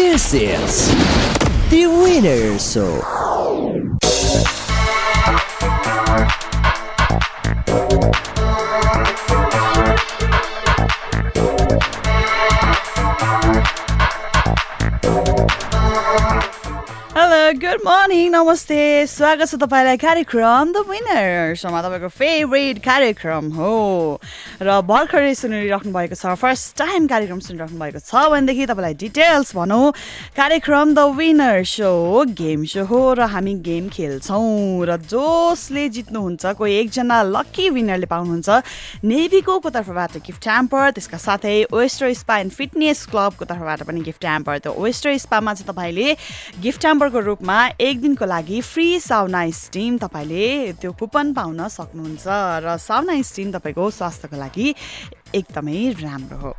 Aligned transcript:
This 0.00 0.32
is 0.32 0.88
the 1.68 1.86
winner 1.86 2.58
show. 2.58 3.29
नमस्ते 18.20 19.06
स्वागत 19.06 19.48
छ 19.48 19.54
तपाईँलाई 19.56 19.96
कार्यक्रम 19.96 20.72
द 20.72 20.78
विनर 20.84 21.54
सोमा 21.56 21.80
तपाईँको 21.80 22.08
फेभरेट 22.10 22.78
कार्यक्रम 22.84 23.46
हो 23.56 23.72
र 24.60 24.68
भर्खरै 24.82 25.32
सुनिराख्नु 25.34 25.92
भएको 25.92 26.14
छ 26.14 26.34
फर्स्ट 26.36 26.76
टाइम 26.76 27.06
कार्यक्रम 27.06 27.40
सुनिराख्नु 27.40 27.78
भएको 27.78 28.00
छ 28.00 28.12
भनेदेखि 28.28 28.66
तपाईँलाई 28.66 28.94
डिटेल्स 29.00 29.54
भनौँ 29.56 29.92
कार्यक्रम 30.36 30.92
the 30.92 31.00
winner 31.16 31.64
show 31.64 31.92
game 32.34 32.64
show 32.66 32.84
हो 32.84 33.00
र 33.14 33.24
हामी 33.30 33.54
गेम 33.64 33.88
खेल्छौँ 33.88 34.84
र 34.84 34.96
जसले 35.06 35.88
जित्नुहुन्छ 35.88 36.52
कोही 36.60 36.76
एकजना 36.76 37.22
लक्की 37.30 37.70
विनरले 37.72 38.06
पाउनुहुन्छ 38.06 38.48
नेभीको 39.06 39.58
तर्फबाट 39.70 40.20
गिफ्ट 40.20 40.44
ह्याम्पर 40.44 40.90
त्यसका 40.92 41.18
साथै 41.20 41.56
वेस्टर 41.72 42.12
स्पा 42.20 42.38
एन्ड 42.40 42.52
फिटनेस 42.52 43.06
क्लबको 43.08 43.44
तर्फबाट 43.46 43.88
पनि 43.88 44.00
गिफ्ट 44.02 44.24
ह्याम्पर 44.24 44.58
त्यो 44.60 44.76
वेस्टर 44.78 45.16
स्पामा 45.24 45.54
चाहिँ 45.54 45.72
तपाईँले 45.72 46.16
गिफ्ट 46.60 46.84
ह्याम्परको 46.84 47.26
रूपमा 47.30 47.58
एक 47.80 48.08
दिनको 48.10 48.26
लागि 48.26 48.60
फ्री 48.66 48.98
साउना 48.98 49.40
स्टिम 49.54 49.98
तपाईँले 50.02 50.72
त्यो 50.82 50.90
कुपन 50.98 51.30
पाउन 51.30 51.68
सक्नुहुन्छ। 51.70 52.26
र 52.66 52.74
साउना 52.74 53.14
स्टिम 53.22 53.54
तपाईँको 53.54 53.84
स्वास्थ्यको 53.86 54.34
लागि 54.34 54.66
एकदमै 55.34 55.78
राम्रो 56.02 56.36
हो। 56.38 56.50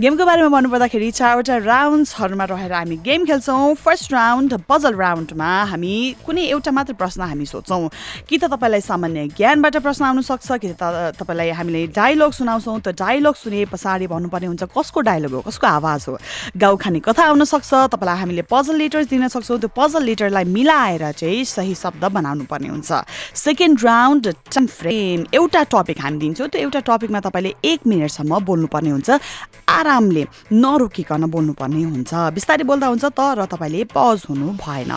गेमको 0.00 0.24
बारेमा 0.26 0.48
भन्नुपर्दाखेरि 0.48 1.10
चारवटा 1.10 1.56
राउन्ड्सहरूमा 1.66 2.44
रहेर 2.44 2.72
हामी 2.72 2.96
गेम 3.04 3.24
खेल्छौँ। 3.26 3.74
फर्स्ट 3.74 4.12
राउन्ड 4.12 4.52
पजल 4.68 4.94
राउन्डमा 4.94 5.50
हामी 5.70 5.94
कुनै 6.26 6.44
एउटा 6.50 6.70
मात्र 6.70 6.92
प्रश्न 6.94 7.22
हामी 7.22 7.46
सोध्छौँ। 7.46 7.88
कि 8.28 8.38
त 8.38 8.44
तपाईँलाई 8.50 8.80
सामान्य 8.80 9.26
ज्ञानबाट 9.36 9.76
प्रश्न 9.82 10.04
आउन 10.04 10.20
सक्छ 10.22 10.48
कि 10.62 10.68
त 10.74 11.16
तपाईँलाई 11.18 11.50
हामीले 11.50 11.86
डायलग 11.94 12.30
सुनाउँछौँ। 12.32 12.78
त्यो 12.80 12.92
डायलग 12.92 13.34
सुने 13.34 13.64
पछाडि 13.72 14.06
भन्नुपर्ने 14.06 14.46
हुन्छ 14.46 14.64
कसको 14.76 15.00
डायलग 15.00 15.32
हो 15.34 15.40
कसको 15.48 15.66
आवाज 15.66 16.04
हो? 16.08 16.18
गाउँ 16.56 16.76
खाने 16.78 17.00
कथा 17.00 17.24
आउन 17.24 17.44
सक्छ 17.44 17.70
तपाईँलाई 17.94 18.18
हामीले 18.20 18.42
पजल 18.50 18.76
लेटर्स 18.76 19.06
दिन 19.08 19.28
सक्छौँ। 19.28 19.58
त्यो 19.58 19.70
पजल 19.76 20.02
लेटरलाई 20.04 20.44
मिलाएर 20.44 21.10
चाहिँ 21.12 21.44
सही 21.44 21.74
शब्द 21.74 22.04
बनाउनु 22.04 22.44
पर्ने 22.50 22.68
हुन्छ। 22.68 22.90
सेकेन्ड 23.34 23.84
राउन्ड 23.84 24.26
टाइम 24.28 24.66
फ्रेम 24.66 25.24
एउटा 25.34 25.62
टपिक 25.72 26.00
हामी 26.00 26.18
दिन्छौँ। 26.18 26.48
त्यो 26.48 26.60
एउटा 26.60 26.80
टपिकमा 26.86 27.20
तपाईँले 27.20 27.54
एक 27.64 27.80
मिनटसम्म 28.20 28.44
बोल्नुपर्ने 28.44 28.90
हुन्छ। 28.90 29.10
आरामले 29.70 30.24
नरोकिकन 30.52 31.22
बोल्नुपर्ने 31.30 31.82
हुन्छ। 31.82 32.10
बिस्तारै 32.34 32.64
बोल्दा 32.66 32.86
हुन्छ 32.86 33.04
तर 33.14 33.44
तपाईँले 33.46 33.84
पज 33.94 34.18
हुनु 34.28 34.46
भएन। 34.58 34.92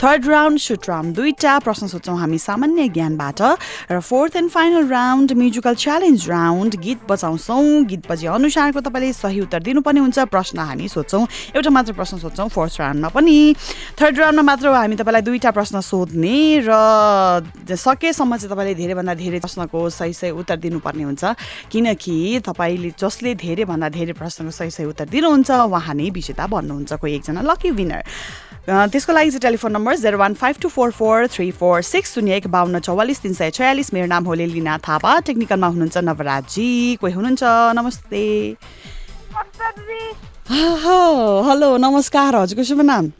थर्ड 0.00 0.26
राउन्ड 0.28 0.58
सुट 0.60 0.88
राउन्ड 0.88 1.14
दुईवटा 1.16 1.58
प्रश्न 1.64 1.86
सोध्छौँ 1.86 2.16
हामी 2.18 2.38
सामान्य 2.38 2.88
ज्ञानबाट 2.88 3.40
र 3.90 4.00
fourth 4.00 4.36
and 4.36 4.50
final 4.50 4.88
round 4.88 5.32
musical 5.32 5.74
challenge 5.74 6.28
round 6.28 6.76
गीत 6.80 7.00
बजाउँछौँ। 7.10 7.84
गीत 7.90 8.02
बजे 8.10 8.26
अनुसारको 8.28 8.80
तपाईँले 8.80 9.12
सही 9.12 9.40
उत्तर 9.40 9.60
दिनुपर्ने 9.62 10.00
हुन्छ। 10.00 10.18
प्रश्न 10.30 10.58
हामी 10.58 10.88
सोध्छौँ। 10.88 11.26
एउटा 11.56 11.70
मात्र 11.70 11.92
प्रश्न 11.92 12.18
सोध्छौँ 12.18 12.48
फोर्थ 12.48 12.80
राउन्डमा 12.80 13.08
पनि। 13.08 13.36
थर्ड 14.00 14.18
राउन्डमा 14.18 14.42
मात्र 14.42 14.68
हामी 14.70 14.96
तपाईँलाई 14.96 15.22
दुईवटा 15.22 15.50
प्रश्न 15.50 15.80
सोध्ने 15.80 16.36
र 16.68 17.76
सकेसम्म 17.76 18.36
चाहिँ 18.36 18.50
तपाईँले 18.52 18.74
धेरैभन्दा 18.74 19.14
धेरै 19.14 19.38
प्रश्नको 19.40 19.78
सही 19.90 20.12
सही 20.12 20.30
उत्तर 20.30 20.56
दिनुपर्ने 20.60 21.02
हुन्छ। 21.02 21.24
किनकि 21.70 22.16
तपाईँले 22.46 22.90
जसले 23.00 23.34
धेरैभन्दा 23.34 23.88
धेरै 23.88 24.09
प्रश्नको 24.12 24.50
सही 24.50 24.70
सही 24.70 24.86
उत्तर 24.86 25.08
दिनुहुन्छ। 25.08 25.50
उहाँ 25.50 25.94
नै 25.94 26.10
विजेता 26.10 26.46
बन्नुहुन्छ 26.46 26.92
कोही 26.92 27.14
एकजना 27.14 27.40
लकी 27.42 27.70
विनर 27.70 28.02
त्यसको 28.68 29.12
लागि 29.12 29.30
चाहिँ 29.30 29.40
telephone 29.40 29.72
number 29.72 29.96
zero 29.96 30.18
one 30.18 30.34
five 30.34 30.56
two 30.62 30.68
four 30.68 30.90
four 30.92 31.26
three 31.26 31.50
four 31.50 31.82
six 31.82 32.14
शून्य 32.14 32.36
एक 32.36 32.46
बाहन्न 32.46 32.78
चौवालिस 32.78 33.20
तिन 33.22 33.34
सय 33.34 33.50
छयालिस 33.50 33.92
मेरो 33.94 34.06
नाम 34.06 34.24
हो 34.24 34.34
लिना 34.34 34.78
थापा। 34.78 35.18
टेक्निकलमा 35.26 35.66
हुनुहुन्छ 35.66 35.96
नवराजी। 35.98 36.96
कोही 37.00 37.12
हुनुहुन्छ? 37.14 37.42
नमस्ते। 37.78 38.24
हो 40.50 40.98
हेलो 41.48 41.76
नमस्कार। 41.76 42.36
हजुरको 42.36 42.64
शुभ 42.64 42.80
नाम? 42.80 43.10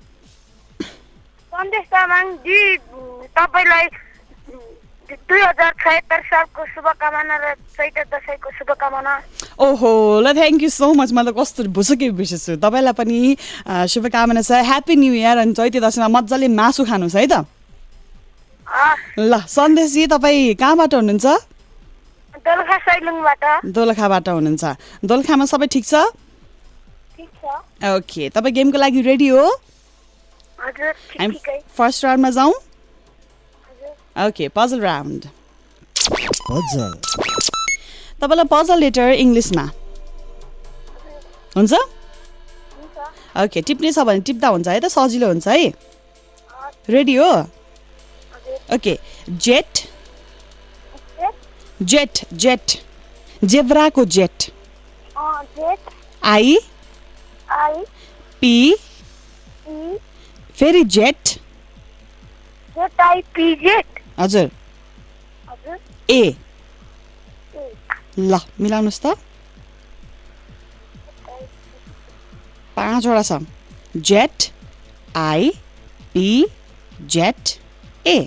दुई 5.10 5.40
हजार 5.42 5.72
छयत्तर 5.82 6.20
सालको 6.30 6.62
शुभकामना 6.74 7.36
र 7.42 7.54
चैते 7.76 8.02
दसैँको 8.12 8.48
शुभकामना। 8.58 9.14
ओहो 9.58 10.20
ल 10.20 10.32
थ्याङ्क 10.34 10.62
यू 10.62 10.70
सो 10.70 10.92
मच 10.94 11.10
म 11.12 11.26
त 11.26 11.34
कस्तो 11.34 11.66
भुसुकै 11.70 12.10
बिर्सेछु 12.14 12.56
तपाईँलाई 12.62 12.94
पनि 12.94 13.18
शुभकामना 13.90 14.42
छ। 14.42 14.50
ह्याप्पी 14.62 14.94
न्यु 14.96 15.12
इयर 15.14 15.36
अनि 15.44 15.52
चैते 15.58 15.78
दसैँमा 15.80 16.08
मजाले 16.08 16.48
मासु 16.48 16.84
खानुहोस् 16.86 17.16
है 17.16 17.26
त। 17.26 17.44
ल 19.18 19.32
सन्देशजी 19.50 20.06
तपाईँ 20.14 20.54
कहाँबाट 20.54 20.94
हुनुहुन्छ? 20.94 21.26
दोलखा 22.40 22.76
सैलुङबाट। 22.86 23.44
दोलखाबाट 23.66 24.28
हुनुहुन्छ। 24.28 24.64
दोलखामा 25.04 25.44
सबै 25.44 25.66
ठिक 25.66 25.84
छ? 25.84 25.94
छ। 27.40 27.44
ओके 27.98 28.28
तपाईँ 28.30 28.54
गेमको 28.54 28.78
लागि 28.78 29.00
रेडी 29.02 29.28
हो? 29.28 29.44
हामी 30.60 31.36
फर्स्ट 31.76 32.04
राउन्डमा 32.04 32.30
जाउँ। 32.30 32.54
Okay 34.16 34.48
puzzle 34.56 34.80
round 34.80 35.28
Puzzle. 36.50 36.94
तपाईँलाई 38.22 38.44
पजल 38.52 38.78
लेटर 38.80 39.10
इङ्ग्लिसमा 39.24 39.62
हुन्छ? 41.56 41.72
हुन्छ 41.74 43.42
ओके 43.44 43.62
टिप्ने 43.68 43.92
छ 43.92 44.04
भने 44.08 44.20
टिप्दा 44.30 44.48
हुन्छ 44.56 44.68
है 44.68 44.80
त 44.80 44.88
सजिलो 44.94 45.28
हुन्छ 45.28 45.48
है? 45.48 45.72
रेडी 46.96 47.14
हो? 47.16 47.30
ओके 48.74 48.98
जेट 49.46 49.84
जेट 51.92 52.24
जेट 52.44 52.76
जेब्राको 53.52 54.04
जेट 54.16 54.50
अँ, 55.16 55.42
जेट 55.58 55.90
आई 56.32 56.58
आई 57.60 57.84
पी 58.40 58.54
फेरि 60.58 60.84
Z 60.98 61.38
Z 62.76 63.00
I 63.00 63.22
P 63.36 63.54
Z 63.64 63.99
हजुर। 64.20 64.50
ए। 66.10 66.22
ल 68.22 68.40
मिलाउनुहोस् 68.58 69.02
त। 69.02 69.16
पाँचवटा 72.76 73.22
छ। 73.24 73.38
Z 74.04 74.48
I 75.20 75.50
P 76.14 76.26
Z 77.08 77.56
A. 78.08 78.18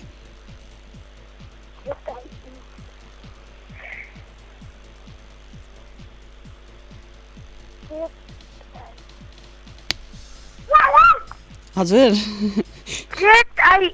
हजुर। 11.76 12.14
जेट 13.14 13.60
आई 13.64 13.90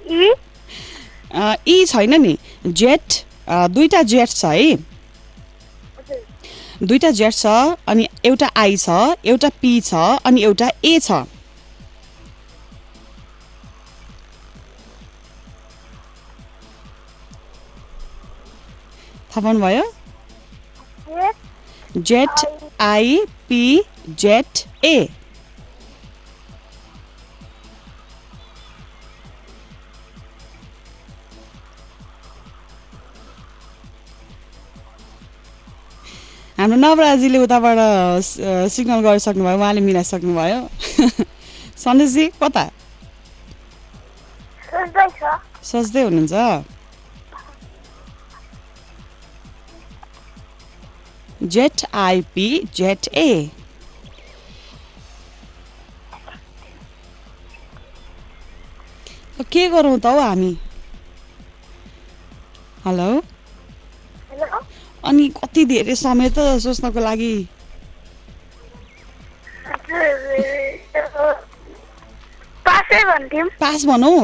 ई 1.31 1.85
छैन 1.85 2.21
नि। 2.21 2.37
जेट 2.67 3.23
दुईवटा 3.49 4.01
जेट 4.03 4.29
छ 4.29 4.45
है। 4.45 4.75
दुईवटा 6.81 7.11
जेट 7.11 7.33
छ 7.33 7.45
अनि 7.87 8.07
एउटा 8.25 8.49
आई 8.57 8.77
छ 8.77 8.89
एउटा 9.25 9.49
पी 9.61 9.79
छ 9.81 9.93
अनि 10.25 10.41
एउटा 10.43 10.69
ए 10.85 10.99
छ। 10.99 11.11
थाहा 19.31 19.41
पाउनुभयो? 19.41 19.83
Z 21.97 22.45
I 22.81 23.19
P 23.49 23.63
Z 24.09 24.65
A. 24.85 25.09
हाम्रो 36.59 36.77
नवराजीले 36.77 37.37
उताबाट 37.39 37.79
सिग्नल 38.75 38.99
गरिसक्नुभयो 39.03 39.57
उहाँले 39.57 39.81
मिलाइसक्नुभयो। 39.81 40.59
सन्देशजी 41.83 42.25
कता? 42.41 42.63
सोच्दै 45.69 46.03
हुनुहुन्छ? 46.03 46.33
Z 51.55 51.85
I P 52.03 52.47
Z 52.75 53.07
A. 53.15 53.49
के 59.51 59.67
गरौँ 59.69 59.97
त 59.99 60.05
हौ 60.05 60.19
हामी? 60.19 60.51
हेलो? 62.85 63.07
हेलो? 64.31 64.59
अनि 65.05 65.27
कति 65.37 65.65
धेरै 65.65 65.95
समय 65.95 66.29
त 66.35 66.37
सोच्नको 66.63 66.99
लागि? 66.99 67.33
पासै 73.59 73.85
भनौँ। 73.87 74.19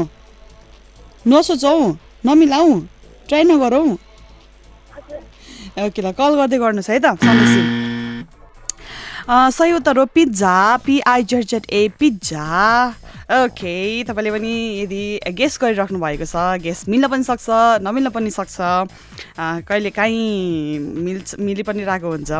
नसोचौ 1.25 1.77
नमिलाऊ 2.25 2.69
ट्राई 3.30 3.44
नगरौँ। 3.44 3.89
ओके 5.86 6.01
ल 6.01 6.12
कल 6.19 6.31
गर्दै 6.39 6.57
गर्नुहोस् 6.63 6.89
है 6.89 7.00
त 7.04 7.07
सही 9.57 9.72
उत्तर 9.74 9.98
हो 9.98 10.06
pizza 10.16 10.56
P I Z 10.86 11.66
A 11.74 11.88
pizza. 12.00 12.45
Okay 13.25 14.04
तपाईँले 14.06 14.31
पनि 14.31 14.54
यदि 14.86 15.33
गेस 15.33 15.57
गरिराख्नु 15.57 15.98
भएको 15.98 16.25
छ 16.30 16.62
गेस 16.62 16.86
मिल्न 16.86 17.07
पनि 17.10 17.24
सक्छ 17.25 17.81
नमिल्न 17.81 18.10
पनि 18.13 18.30
सक्छ 18.30 18.57
कहिले 19.66 19.89
काहीँ 19.89 20.77
मिल्छ 20.77 21.42
मिलि 21.42 21.63
पनि 21.66 21.83
रहेको 21.89 22.06
हुन्छ। 22.06 22.31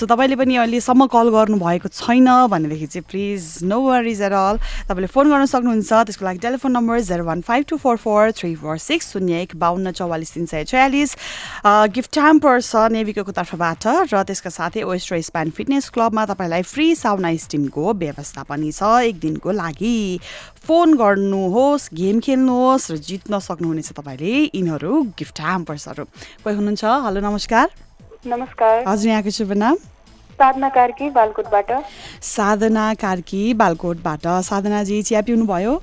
सो 0.00 0.06
तपाईँले 0.08 0.36
पनि 0.40 0.56
अहिलेसम्म 0.56 1.06
कल 1.12 1.28
गर्नुभएको 1.28 1.88
छैन 1.92 2.28
भनेदेखि 2.48 2.86
चाहिँ 2.86 3.04
please 3.04 3.68
no 3.68 3.80
worries 3.84 4.22
at 4.22 4.32
all 4.32 4.56
तपाईँले 4.88 5.12
फोन 5.12 5.28
गर्न 5.28 5.44
सक्नुहुन्छ 5.44 5.92
त्यसको 6.08 6.24
लागि 6.24 6.38
telephone 6.40 6.72
number 6.72 7.00
zero 7.04 7.24
one 7.28 7.40
five 7.44 7.64
two 7.68 7.76
four 7.76 7.96
four 8.00 8.32
three 8.32 8.54
four 8.64 8.78
six 8.80 9.12
शून्य 9.12 9.42
एक 9.42 9.52
बाहन्न 9.60 9.92
चौवालिस 9.92 10.32
तिन 10.34 10.46
सय 10.48 10.64
छयालिस। 10.72 11.16
गिफ्ट 11.92 12.12
ट्याम्पर 12.16 12.60
छ 12.62 12.88
नेभिकोको 12.96 13.32
तर्फबाट 13.36 14.08
र 14.08 14.24
त्यसका 14.24 14.50
साथै 14.56 14.88
वेस्ट 14.88 15.14
स्प्यान 15.28 15.50
फिटनेस 15.52 15.92
क्लबमा 15.92 16.26
तपाईँलाई 16.32 16.62
फ्री 16.64 16.94
साउना 16.96 17.36
स्टिमको 17.44 17.92
व्यवस्था 17.92 18.42
पनि 18.48 18.72
छ 18.72 19.04
एक 19.04 19.20
दिनको 19.20 19.52
लागि। 19.52 19.96
फोन 20.66 20.94
गर्नुहोस् 20.96 21.88
गेम 21.94 22.20
खेल्नुहोस् 22.20 22.90
र 22.90 22.96
जित्न 22.98 23.38
सक्नुहुनेछ 23.38 23.88
तपाईँले। 23.92 24.32
यिनीहरू 24.54 24.92
गिफ्ट 25.18 25.40
ह्याम्पर्सहरू 25.40 26.04
कोही 26.44 26.54
हुनुहुन्छ? 26.56 26.84
हेलो 26.84 27.20
नमस्कार। 27.20 27.66
नमस्कार। 28.26 28.84
हजुर 28.88 29.08
यहाँको 29.10 29.30
शुभ 29.30 29.52
नाम? 29.56 29.76
साधना 30.38 30.68
कार्की 30.68 31.10
बालकोटबाट। 31.10 31.70
साधना 32.22 32.84
कार्की 32.96 33.42
बालकोटबाट। 33.54 34.26
साधनाजी 34.44 35.02
चिया 35.02 35.20
पिउनुभयो? 35.22 35.74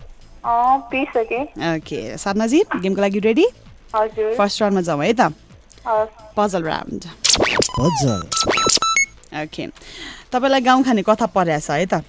ओके 0.45 2.17
साधनाजी 2.17 2.59
गेमको 2.81 3.01
लागि 3.01 3.19
रेडी? 3.19 3.45
हजुर। 3.95 4.33
फर्स्ट 4.37 4.61
राउन्डमा 4.61 4.81
जाउँ 4.81 5.03
है 5.03 5.13
त। 5.13 5.33
Puzzle 6.37 6.63
round. 6.63 7.03
ओके। 9.41 9.67
तपाईँलाई 10.31 10.61
गाउँ 10.61 10.83
खाने 10.83 11.01
कथा 11.01 11.25
परेछ 11.35 11.69
है 11.71 11.85
त? 11.85 12.03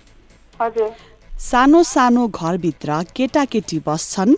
हजुर। 0.61 0.90
सानो 1.38 1.82
सानो 1.82 2.26
घरभित्र 2.29 3.02
केटाकेटी 3.17 3.79
बस्छन्। 3.87 4.35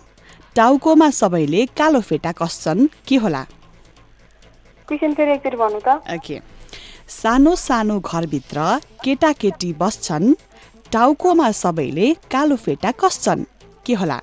टाउकोमा 0.55 1.09
सबैले 1.09 1.65
कालो 1.65 2.01
फेटा 2.01 2.31
कस्छन्। 2.31 2.87
के 3.07 3.15
होला? 3.15 3.45
सानो 7.09 7.55
सानो 7.55 7.99
घरभित्र 7.99 8.59
केटाकेटी 9.03 9.73
बस्छन्। 9.73 10.33
टाउकोमा 10.91 11.51
सबैले 11.51 12.13
कालो 12.31 12.55
फेटा 12.55 12.91
कस्छन्। 12.91 13.43
के 13.85 13.93
होला? 13.93 14.19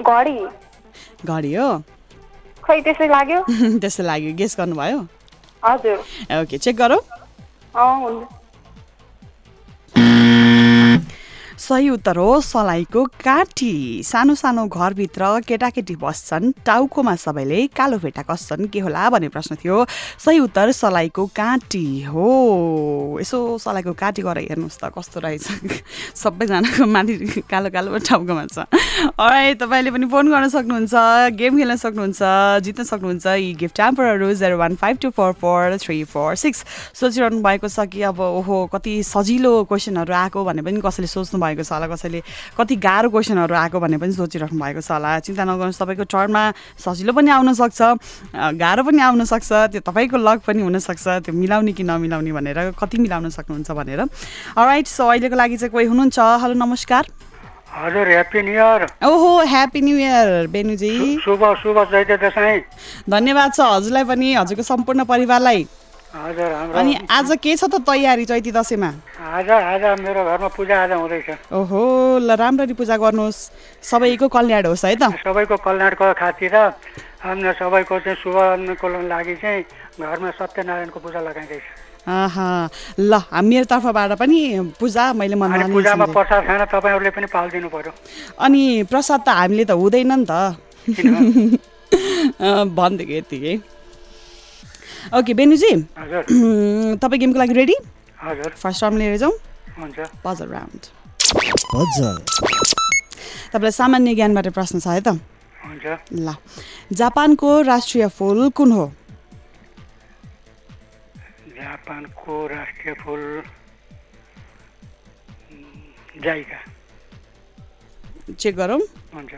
घडी। 0.00 1.54
हो। 1.54 1.70
खै 2.64 2.80
त्यसै 2.80 3.08
लाग्यो? 3.08 3.40
त्यस्तो 3.80 4.02
लाग्यो। 4.02 4.32
गेस 4.32 4.56
गर्नुभयो? 4.58 5.06
हजुर। 5.64 5.96
ओके 6.40 6.58
चेक 6.58 6.76
गरौँ। 6.76 7.00
सही 11.70 11.88
उत्तर 11.90 12.16
हो 12.16 12.40
सलाइको 12.42 13.04
काठी। 13.22 14.02
सानो 14.02 14.34
सानो 14.34 14.66
घरभित्र 14.66 15.24
केटाकेटी 15.46 15.94
बस्छन् 16.02 16.52
टाउकोमा 16.66 17.14
सबैले 17.14 17.66
कालो 17.78 17.98
भेटा 18.02 18.22
कस्छन् 18.26 18.66
के 18.74 18.80
होला 18.82 19.10
भन्ने 19.10 19.28
प्रश्न 19.30 19.54
थियो। 19.54 19.84
सही 20.18 20.38
उत्तर 20.50 20.72
सलाइको 20.74 21.26
काटी 21.30 22.02
हो। 22.10 22.26
यसो 23.20 23.38
सलाइको 23.62 23.92
काटी 24.02 24.22
गरेर 24.22 24.50
हेर्नुहोस् 24.50 24.78
त 24.82 24.90
कस्तो 24.98 25.20
रहेछ। 25.22 25.46
सबैजनाको 26.22 26.86
माथि 26.90 27.46
कालो 27.46 27.70
कालो 27.70 27.98
टाउकोमा 28.02 28.46
छ। 28.50 28.66
अराइ 29.14 29.54
तपाईँले 29.62 29.90
पनि 29.94 30.06
फोन 30.10 30.26
गर्न 30.26 30.48
सक्नुहुन्छ 30.50 31.38
गेम 31.38 31.52
खेल्न 31.54 31.76
सक्नुहुन्छ 31.76 32.18
जित्न 32.66 32.82
सक्नुहुन्छ 32.82 33.26
यी 33.38 33.54
gift 33.62 33.76
ट्याम्परहरू 33.76 34.32
zero 34.42 34.58
one 34.58 34.74
five 34.74 34.98
two 35.02 35.10
four 35.14 35.32
four 35.38 35.78
three 35.78 36.02
four 36.10 36.34
six 36.34 36.64
सोचिरहनु 36.98 37.42
भएको 37.46 37.68
छ 37.70 37.86
कि 37.86 38.02
अब 38.10 38.20
ओहो 38.20 38.58
कति 38.74 39.02
सजिलो 39.06 39.54
क्वेसनहरू 39.70 40.14
आएको 40.18 40.44
भने 40.44 40.62
पनि 40.66 40.82
कसैले 40.82 41.06
सोच्नु 41.06 41.40
भएको 41.40 41.58
छ 41.62 41.72
होला 41.72 41.86
कसैले 41.92 42.20
कति 42.58 42.74
गाह्रो 42.76 43.08
क्वेसनहरू 43.10 43.54
आएको 43.54 43.78
भने 43.80 43.96
पनि 43.98 44.12
सोचिराख्नु 44.12 44.58
भएको 44.60 44.80
छ 44.80 44.90
होला। 44.92 45.18
चिन्ता 45.24 45.44
नगर्नुहोस् 45.44 45.80
तपाईँको 45.82 46.04
टर्नमा 46.04 46.42
सजिलो 46.78 47.12
पनि 47.12 47.30
आउन 47.30 47.52
सक्छ 47.54 47.80
अ, 47.82 48.50
गाह्रो 48.56 48.82
पनि 48.84 49.00
आउन 49.00 49.24
सक्छ 49.24 49.50
त्यो 49.72 49.80
तपाईँको 49.80 50.16
लक 50.16 50.38
पनि 50.46 50.62
हुनसक्छ 50.62 51.06
त्यो 51.24 51.32
मिलाउने 51.34 51.72
कि 51.72 51.82
नमिलाउने 51.82 52.32
भनेर 52.32 52.58
कति 52.78 52.98
मिलाउन 52.98 53.30
सक्नुहुन्छ 53.30 53.70
भनेर। 53.70 54.00
राइट 54.58 54.86
सो 54.86 55.06
अहिलेको 55.08 55.36
लागि 55.36 55.56
चाहिँ 55.56 55.72
कोही 55.72 55.86
हुनुहुन्छ? 55.86 56.18
हेलो 56.18 56.54
नमस्कार। 56.54 57.04
हजुर 57.70 58.08
ह्याप्पी 58.08 58.40
न्यु 58.42 58.54
इयर 58.54 58.82
ओहो 59.06 59.30
ह्याप्पी 59.46 59.80
न्यु 59.80 59.96
इयर 59.98 60.46
बेनुजी। 60.50 61.18
शुभ 61.22 61.42
शुभ 61.62 61.76
धन्यवाद 63.10 63.50
छ 63.54 63.60
हजुरलाई 63.60 64.04
पनि 64.04 64.34
हजुरको 64.34 64.62
सम्पूर्ण 64.62 65.04
परिवारलाई। 65.06 65.66
अनि 66.10 67.06
आज 67.06 67.38
के 67.38 67.54
छ 67.54 67.70
त 67.70 67.78
तयारी 67.86 68.24
चैती 68.26 68.50
दसैँमा 68.50 68.90
आज 69.30 69.50
आज 69.50 69.84
मेरो 70.02 70.24
घरमा 70.26 70.48
पूजा 70.58 70.82
आज 70.82 70.92
हुँदैछ। 70.98 71.54
ओहो 71.54 72.18
ल 72.18 72.34
राम्ररी 72.34 72.74
पूजा 72.74 72.96
गर्नुहोस्। 72.98 73.38
सबैको 73.78 74.26
कल्याण 74.26 74.66
होस् 74.66 74.84
है 74.84 74.98
त। 74.98 75.14
सबैको 75.22 75.56
कल्याणको 75.62 76.06
खातिर 76.18 76.54
सबैको 77.54 77.94
चाहिँ 78.02 78.18
शुभको 78.26 78.86
लागि 79.06 79.34
चाहिँ 79.38 79.62
घरमा 80.02 80.30
सत्यनारायणको 80.34 80.98
पूजा 80.98 81.20
लगाइँदैछ। 81.22 81.62
ल 82.98 83.22
मेरो 83.46 83.64
तर्फबाट 83.70 84.10
पनि 84.18 84.74
पूजा 84.82 85.14
मैले 85.14 85.38
मनमा 85.38 85.70
पूजामा। 85.70 86.10
प्रसाद 86.10 86.42
खाना 86.42 86.64
तपाईँहरूले 86.74 87.10
पनि 87.14 87.26
पालिदिनु 87.30 87.68
पर्यो। 87.70 87.92
अनि 88.34 88.82
प्रसाद 88.90 89.20
त 89.22 89.28
हामीले 89.30 89.62
त 89.62 89.78
हुँदैन 89.78 90.10
नि 90.10 90.26
त। 90.26 90.34
भनिदिएको 92.66 93.14
यतिकै। 93.14 93.54
ओके 95.18 95.34
बेनुजी 95.34 95.72
तपाईँ 97.00 97.20
गेमको 97.20 97.38
लागि 97.38 97.54
रेडी 97.54 97.76
हजुर 98.22 98.50
फर्स्ट 98.62 98.82
राउन्ड 98.82 98.98
लिएर 98.98 99.16
जाउँ। 99.16 99.32
हुन्छ। 99.78 99.98
पजल 100.24 100.48
राउन्ड 100.52 100.82
तपाईँलाई 103.52 103.70
सामान्य 103.72 104.14
ज्ञानबाट 104.14 104.48
प्रश्न 104.54 104.78
छ 104.80 104.86
है 104.88 105.00
त? 105.00 105.08
हुन्छ। 105.64 105.86
ल। 106.14 106.34
जापानको 106.92 107.48
राष्ट्रिय 107.62 108.06
फुल 108.08 108.48
कुन 108.56 108.72
हो? 108.72 108.86
जापानको 111.56 112.34
राष्ट्रिय 112.46 112.94
फुल 113.02 113.22
जाइका। 116.24 116.58
चेक 118.38 118.56
गरौँ। 118.56 118.80
हुन्छ। 119.14 119.32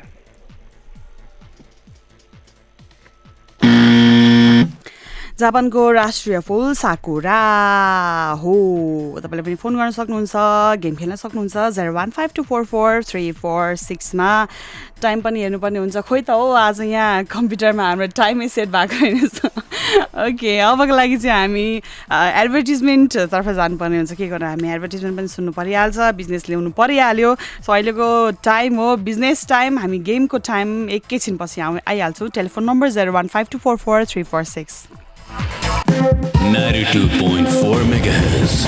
जापानको 5.43 5.91
राष्ट्रिय 5.93 6.39
फुल 6.47 6.73
साकुरा 6.75 7.41
हो। 8.43 8.55
तपाईँले 9.23 9.43
पनि 9.43 9.55
फोन 9.59 9.77
गर्न 9.77 9.91
सक्नुहुन्छ 9.91 10.35
गेम 10.83 10.95
खेल्न 10.97 11.17
सक्नुहुन्छ 11.19 11.57
zero 11.77 11.93
one 11.93 12.11
five 12.11 12.31
two 12.37 12.43
four 12.43 12.65
four 12.65 13.03
three 13.05 13.31
four 13.43 13.75
सिक्समा 13.77 14.31
time 15.03 15.21
पनि 15.21 15.43
हेर्नुपर्ने 15.43 15.79
हुन्छ। 15.79 15.97
खोइ 16.07 16.21
त 16.23 16.31
हो 16.31 16.51
आज 16.55 16.81
यहाँ 16.81 17.25
कम्प्युटरमा 17.27 17.89
हाम्रो 17.89 18.07
टाइमै 18.15 18.49
सेट 18.49 18.69
भएको 18.71 19.05
रहेछ 19.05 19.41
ओके 20.23 20.59
अबको 20.63 20.95
लागि 20.97 21.17
चाहिँ 21.17 21.39
हामी 21.39 21.67
एडभर्टिजमेन्टतर्फ 22.13 23.49
जानुपर्ने 23.59 23.97
हुन्छ। 23.97 24.13
के 24.15 24.27
गर्नु 24.29 24.47
हामी 24.47 24.69
एडभर्टिजमेन्ट 24.71 25.19
पनि 25.19 25.29
सुन्नु 25.29 25.53
परिहाल्छ 25.53 25.99
बिजनेस 26.17 26.49
ल्याउनु 26.49 26.71
परिहाल्यो। 26.79 27.35
सो 27.67 27.73
अहिलेको 27.73 28.09
टाइम 28.45 28.77
हो 28.79 28.97
बिजनेस 29.11 29.47
टाइम 29.49 29.79
हामी 29.79 29.99
गेमको 30.07 30.39
टाइम 30.39 30.89
एकैछिनपछि 31.03 31.61
आउ 31.61 31.79
आइहाल्छौँ। 31.89 32.29
Telephone 32.31 32.65
number 32.65 32.91
zero 32.91 33.13
one 33.13 33.27
five 33.35 33.47
two 33.53 33.59
four 33.59 33.77
four 33.77 34.05
three 34.05 34.23
four 34.23 34.45
six 34.55 34.85
92.4 36.53 37.85
megahertz. 37.93 38.67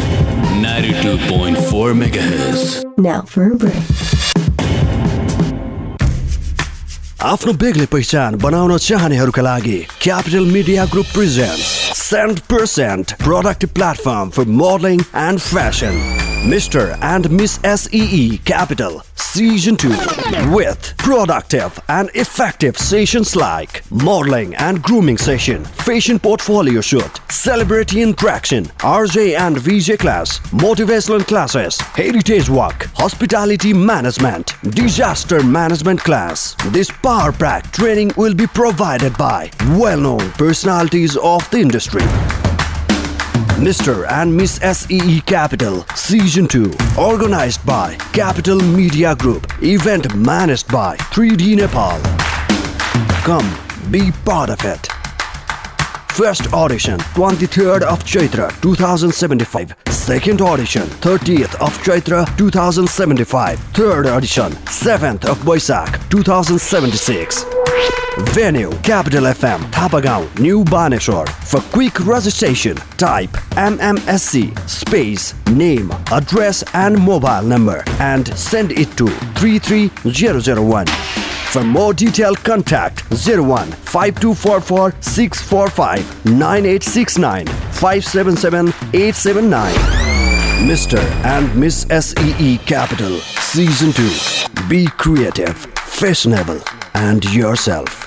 92.4 0.63 1.95
megahertz. 2.03 2.83
Now 2.97 3.23
for 3.27 3.53
a 3.53 3.57
break. 3.57 3.83
आफ्नो 7.25 7.53
बेग्लै 7.61 7.87
पहिचान 7.93 8.35
बनाउन 8.43 8.77
चाहनेहरूका 8.87 9.43
लागि 9.43 9.79
capital 10.03 10.45
media 10.57 10.85
group 10.93 11.07
present 11.15 11.61
cent 12.01 12.41
percent 12.53 13.17
product 13.25 13.65
platform 13.79 14.37
for 14.37 14.45
modelling 14.61 15.01
and 15.23 15.41
fashion 15.47 16.24
Mr. 16.45 16.99
and 17.01 17.31
Miss 17.31 17.59
SEE 17.65 18.37
Capital 18.45 19.03
Season 19.15 19.77
2 19.79 19.89
with 20.53 20.95
productive 20.99 21.81
and 21.89 22.11
effective 22.15 22.77
sessions 22.77 23.35
like 23.35 23.83
modeling 23.91 24.55
and 24.57 24.83
grooming 24.83 25.17
session, 25.17 25.65
fashion 25.65 26.19
portfolio 26.19 26.83
shoot, 26.83 27.19
celebrity 27.31 28.03
interaction, 28.03 28.67
RJ 28.81 29.39
and 29.39 29.57
VJ 29.57 29.99
class, 29.99 30.39
motivational 30.51 31.27
classes, 31.27 31.81
heritage 31.81 32.51
work, 32.51 32.85
hospitality 32.95 33.73
management, 33.73 34.53
disaster 34.75 35.43
management 35.43 36.01
class. 36.01 36.55
This 36.67 36.91
power 36.91 37.33
pack 37.33 37.73
training 37.73 38.13
will 38.19 38.35
be 38.35 38.47
provided 38.47 39.17
by 39.17 39.51
well-known 39.71 40.31
personalities 40.33 41.17
of 41.17 41.49
the 41.51 41.59
industry. 41.59 42.03
Mr. 43.57 44.11
and 44.11 44.37
Miss 44.37 44.57
SEE 44.57 45.21
Capital 45.21 45.87
Season 45.95 46.49
2 46.49 46.73
Organized 46.99 47.65
by 47.65 47.95
Capital 48.13 48.61
Media 48.61 49.15
Group. 49.15 49.47
Event 49.63 50.13
managed 50.17 50.67
by 50.73 50.97
3D 50.97 51.57
Nepal. 51.57 52.01
Come 53.23 53.49
be 53.93 54.11
part 54.25 54.51
of 54.51 54.63
it. 54.65 54.89
First 56.15 56.53
audition 56.53 56.99
23rd 57.15 57.83
of 57.83 58.03
Chaitra 58.05 58.51
2075 58.61 59.75
Second 59.89 60.41
audition 60.43 60.83
30th 60.83 61.55
of 61.61 61.77
Chaitra 61.79 62.25
2075 62.37 63.59
Third 63.73 64.07
audition 64.07 64.53
7th 64.53 65.25
of 65.29 65.39
Boisak 65.39 66.09
2076 66.11 67.64
Venue 68.19 68.71
Capital 68.83 69.25
FM 69.25 69.59
Thapagaon 69.73 70.39
New 70.39 70.63
Baneshwar 70.65 71.29
For 71.29 71.61
quick 71.73 71.99
registration 72.07 72.77
type 72.97 73.31
MMSC 73.57 74.57
space 74.69 75.35
name 75.49 75.91
address 76.13 76.63
and 76.75 76.97
mobile 77.01 77.43
number 77.43 77.83
and 77.99 78.29
send 78.37 78.71
it 78.73 78.97
to 78.99 79.09
33001 79.09 80.87
for 80.87 81.65
more 81.65 81.93
detailed 81.93 82.39
contact 82.45 83.03
01 83.11 83.71
5244 83.73 84.95
645 85.01 86.25
9869 86.27 87.47
577 87.47 88.69
879. 88.93 89.75
Mr. 90.69 90.99
and 91.25 91.55
Miss 91.59 91.83
SEE 91.91 92.59
Capital 92.59 93.19
Season 93.19 93.93
2. 93.93 94.69
Be 94.69 94.87
creative, 94.87 95.57
fashionable, 95.77 96.61
and 96.95 97.25
yourself. 97.33 98.04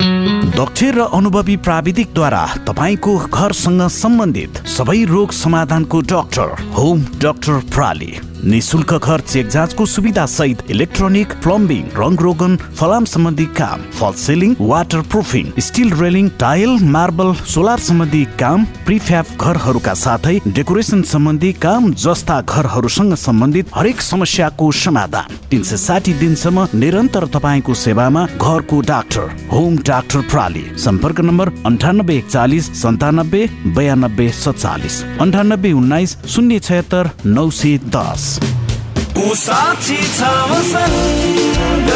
दक्ष 0.00 0.82
र 0.94 1.00
अनुभवी 1.12 1.56
प्राविधिकद्वारा 1.56 2.42
तपाईँको 2.68 3.16
घरसँग 3.18 3.82
सम्बन्धित 3.92 4.58
सबै 4.66 5.04
रोग 5.04 5.30
समाधानको 5.32 6.00
doctor 6.00 6.48
home 6.72 7.04
doctor 7.22 7.58
प्राली। 7.74 8.12
निशुल्क 8.44 8.92
घर 8.94 9.20
चेक 9.20 9.48
जाँचको 9.48 9.86
सुविधा 9.86 10.24
सहित 10.28 10.62
इलेक्ट्रोनिक 10.70 11.32
प्लम्बिङ 11.42 11.82
रङ 11.96 12.16
रोगन 12.22 12.56
फलाम 12.78 13.04
सम्बन्धी 13.06 13.46
काम 13.58 13.80
false 13.98 14.12
ceiling 14.18 14.54
water 14.60 15.00
proofing 15.10 15.50
steel 15.60 15.92
railing 16.00 16.28
tile 16.40 16.76
marble 16.94 17.32
solar 17.54 17.78
सम्बन्धी 17.86 18.24
काम 18.40 18.64
प्रिफ्याब 18.86 19.26
घरहरूका 19.40 19.94
साथै 19.96 20.36
डेकोरेसन 20.48 21.02
सम्बन्धी 21.12 21.52
काम 21.64 21.92
जस्ता 22.04 22.40
घरहरूसँग 22.42 23.14
सम्बन्धित 23.18 23.70
हरेक 23.74 24.00
समस्याको 24.02 24.70
समाधान। 24.80 25.36
तिन 25.50 25.62
सय 25.62 25.76
साठी 25.78 26.12
दिनसम्म 26.20 26.66
निरन्तर 26.74 27.26
तपाईँको 27.34 27.74
सेवामा 27.76 28.26
घरको 28.38 28.80
डाक्टर 28.88 29.36
होम 29.52 29.76
डाक्टर 29.86 30.20
प्राली 30.30 30.64
सम्पर्क 30.84 31.20
नम्बर 31.20 31.52
अन्ठानब्बे 31.66 32.16
एकचालिस 32.16 32.70
सन्तानब्बे 32.82 33.42
बयानब्बे 33.76 34.28
सत्तालिस। 34.36 35.02
अन्ठानब्बे 35.20 35.72
उन्नाइस 35.72 36.16
शून्य 36.34 36.58
छयत्तर 36.60 37.10
नौ 37.26 37.48
सय 37.52 37.78
दस। 37.96 38.27
ऊ 38.36 39.34
साक्षी 39.34 39.96
छ 40.16 40.28
मसँग 40.50 41.88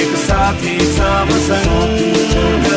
एक 0.00 0.16
साथी 0.26 0.76
छ 0.96 1.10
मसँग 1.30 2.68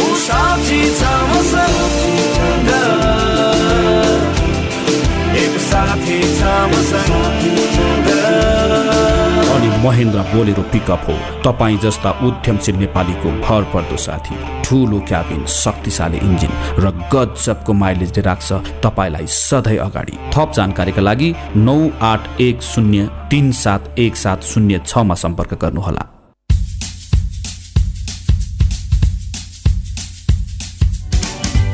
ऊ 0.00 0.14
साक्षी 0.26 0.80
छ 1.00 1.12
मसँग 1.30 2.70
एक 5.44 5.60
साथी 5.70 6.20
छ 6.38 6.56
मसँग 6.72 7.30
अनि 7.30 8.49
महेन्द्र 9.80 10.20
बोलेरो 10.30 10.62
पिकअप 10.72 11.04
हो। 11.08 11.14
तपाईँ 11.44 11.78
जस्ता 11.82 12.10
उद्यमशील 12.26 12.76
नेपालीको 12.76 13.30
भर 13.40 13.62
पर्दो 13.72 13.96
साथी 13.96 14.34
ठुलो 14.64 14.98
क्याबिन 15.08 15.44
शक्तिशाली 15.46 16.18
इन्जिन 16.18 16.52
र 16.78 16.90
गजबको 17.14 17.72
माइलेजले 17.72 18.22
राख्छ 18.22 18.52
तपाईँलाई 18.84 19.26
सधैँ 19.26 19.78
अगाडि। 19.78 20.18
थप 20.34 20.52
जानकारीका 20.56 21.02
लागि 21.02 21.34
नौ 21.56 21.78
आठ 22.02 22.40
एक 22.40 22.62
शून्य 22.62 23.08
तिन 23.30 23.50
सात 23.54 23.98
एक 23.98 24.16
सात 24.16 24.42
शून्य 24.44 24.80
छमा 24.86 25.14
सम्पर्क 25.14 25.54
गर्नुहोला। 25.62 26.04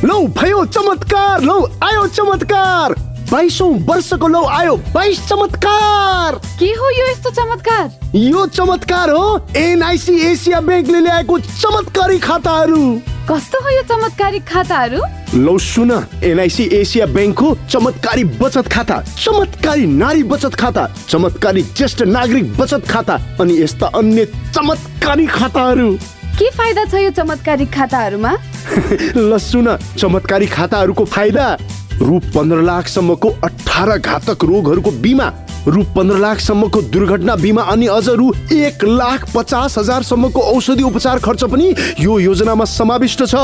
लौ 0.05 0.23
भयो 0.39 0.65
चमत्कार! 0.67 1.41
लौ 1.43 1.59
आयो 1.83 2.07
चमत्कार! 2.07 2.95
बाइसौँ 3.31 3.73
वर्षको 3.87 4.29
लौ 4.29 4.43
आयो। 4.47 4.77
बाइस 4.95 5.21
चमत्कार! 5.29 6.35
के 6.59 6.67
हो 6.79 6.91
यो 6.91 7.07
यस्तो 7.11 7.31
चमत्कार? 7.31 7.91
यो 8.15 8.47
चमत्कार 8.47 9.11
हो 9.11 9.47
एनआइसी 9.57 10.15
एसिया 10.31 10.61
ब्याङ्कले 10.61 11.01
ल्याएको 11.01 11.39
चमत्कारी 11.39 12.19
खाताहरू। 12.19 12.83
कस्तो 13.31 13.63
हो 13.65 13.71
यो 13.71 13.83
चमत्कारी 13.83 14.39
खाताहरू? 14.47 15.01
लौ 15.35 15.57
सुन 15.59 15.91
एनआइसी 16.25 16.65
एसिया 16.73 17.07
ब्याङ्कको 17.07 17.55
चमत्कारी 17.71 18.25
बचत 18.39 18.69
खाता 18.73 19.03
चमत्कारी 19.19 19.87
नारी 19.87 20.23
बचत 20.23 20.55
खाता 20.55 20.87
चमत्कारी 21.09 21.63
ज्येष्ठ 21.77 22.03
नागरिक 22.07 22.57
बचत 22.57 22.87
खाता 22.91 23.15
अनि 23.41 23.63
यस्ता 23.63 23.87
अन्य 23.99 24.25
चमत्कारी 24.55 25.27
खाताहरू। 25.27 25.91
के 26.39 26.51
फाइदा 26.51 26.85
छ 26.85 26.95
यो 26.95 27.11
चमत्कारी 27.11 27.67
खाताहरूमा? 27.75 28.33
ल 29.17 29.39
सुन 29.39 29.77
चमत्कारी 29.99 30.47
खाताहरूको 30.47 31.05
फाइदा। 31.05 31.47
रु 32.03 32.19
पन्ध्र 32.35 32.63
लाखसम्मको 32.63 33.29
अठार 33.45 33.97
घातक 33.99 34.45
रोगहरूको 34.45 34.91
बिमा 35.03 35.33
रु 35.67 35.83
पन्ध्र 35.97 36.17
लाखसम्मको 36.19 36.81
दुर्घटना 36.93 37.37
बिमा 37.37 37.63
अनि 37.73 37.87
अझ 37.89 38.09
रु 38.21 38.31
एक 38.53 38.85
लाख 38.85 39.25
पचास 39.35 39.79
हजारसम्मको 39.79 40.41
औषधि 40.53 40.83
उपचार 40.83 41.19
खर्च 41.19 41.45
पनि 41.45 41.75
यो 42.01 42.19
योजनामा 42.19 42.65
समाविष्ट 42.65 43.25
छ। 43.25 43.35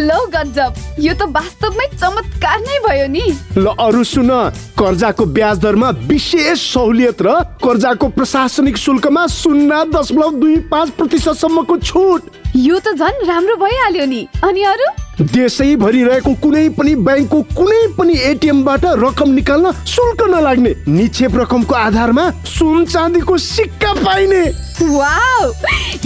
लौ 0.00 0.20
गजब 0.32 0.72
यो 1.00 1.12
त 1.14 1.28
वास्तवमै 1.36 1.86
चमत्कार 1.96 2.58
नै 2.60 2.78
भयो 2.86 3.06
नि। 3.12 3.24
ल 3.56 3.66
अरू 3.78 4.02
सुन 4.04 4.30
कर्जाको 4.78 5.24
ब्याज 5.36 5.58
दरमा 5.58 5.90
विशेष 6.08 6.58
सहुलियत 6.72 7.22
र 7.22 7.28
कर्जाको 7.64 8.08
प्रशासनिक 8.16 8.76
शुल्कमा 8.76 9.26
शून्य 9.26 9.84
दशमलव 9.92 10.30
दुई 10.40 10.56
पाँच 10.72 10.90
प्रतिशतसम्मको 10.98 11.76
छुट। 11.78 12.22
यो 12.56 12.78
त 12.78 12.88
झन् 12.96 13.26
राम्रो 13.28 13.54
भइहाल्यो 13.56 14.04
नि। 14.06 14.20
अनि 14.44 14.62
अरू? 14.64 14.86
देशैभरि 15.20 16.02
रहेको 16.04 16.32
कुनै 16.40 16.68
पनि 16.72 16.94
ब्याङ्कको 17.04 17.40
कुनै 17.52 17.80
पनि 17.98 18.16
एटिएमबाट 18.30 18.84
रकम 19.04 19.30
निकाल्न 19.30 19.72
शुल्क 19.84 20.22
नलाग्ने 20.32 20.72
निक्षेप 20.88 21.36
रकमको 21.36 21.74
आधारमा 21.74 22.24
सुन 22.48 22.84
चाँदीको 22.86 23.38
सिक्का 23.38 23.92
पाइने। 24.00 24.42
वाउ! 24.80 25.52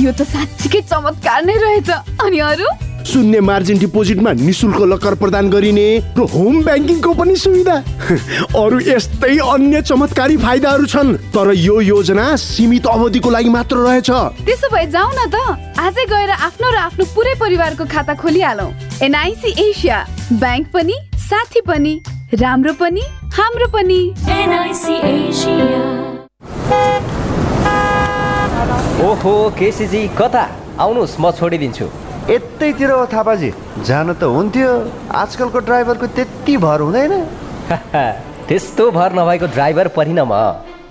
यो 0.01 0.13
त 0.13 0.23
साँच्चीकै 0.27 0.81
चमत्कार 0.91 1.45
नै 1.45 1.57
रहेछ। 1.57 1.91
अनि 2.19 2.39
अरू? 2.39 2.67
शून्य 3.07 3.41
मार्जिन 3.41 3.79
डिपोजिटमा 3.79 4.33
निशुल्क 4.33 4.81
लकर 4.93 5.15
प्रदान 5.15 5.51
गरिने 5.51 5.89
र 6.17 6.21
होम 6.35 6.63
ब्याङ्किङको 6.65 7.13
पनि 7.15 7.37
सुविधा। 7.37 7.77
अरू 8.63 8.79
यस्तै 8.87 9.37
अन्य 9.39 9.83
चमत्कारी 9.83 10.37
फाइदाहरू 10.37 10.87
छन् 10.87 11.17
तर 11.35 11.53
यो 11.57 11.81
योजना 11.81 12.25
सीमित 12.37 12.87
अवधिको 12.87 13.31
लागि 13.31 13.49
मात्र 13.49 13.77
रहेछ। 13.77 14.11
त्यसो 14.45 14.69
भए 14.69 14.87
जाउँ 14.87 15.13
न 15.15 15.21
त। 15.33 15.37
आजै 15.81 16.05
गएर 16.13 16.31
आफ्नो 16.31 16.71
र 16.71 16.77
आफ्नो 16.87 17.05
पुरै 17.15 17.35
परिवारको 17.41 17.85
खाता 17.85 18.15
खोलिहालौँ। 18.15 18.71
एनआइसी 19.03 19.51
एसिया 19.59 19.99
ब्याङ्क 20.33 20.67
पनि 20.75 20.97
साथी 21.17 21.61
पनि 21.67 21.95
राम्रो 22.35 22.73
पनि 22.75 23.03
हाम्रो 23.39 23.67
पनि। 23.75 24.01
NIC 24.29 24.95
Asia. 24.95 25.83
ओहो 29.01 29.35
केसीजी 29.59 30.03
कता? 30.19 30.45
आउनुहोस् 30.81 31.21
म 31.21 31.31
छोडिदिन्छु। 31.39 32.10
यतैतिर 32.31 32.91
हो 32.91 33.07
थापाजी 33.13 33.51
जान 33.87 34.13
त 34.15 34.23
हुन्थ्यो। 34.23 34.71
आजकलको 35.23 35.59
ड्राइभरको 35.69 36.07
त्यति 36.17 36.57
भर 36.65 36.81
हुँदैन। 36.81 37.13
त्यस्तो 38.49 38.91
भर 38.91 39.13
नभएको 39.19 39.47
ड्राइभर 39.57 39.89
पनि 39.97 40.13
न 40.15 40.23
म 40.31 40.35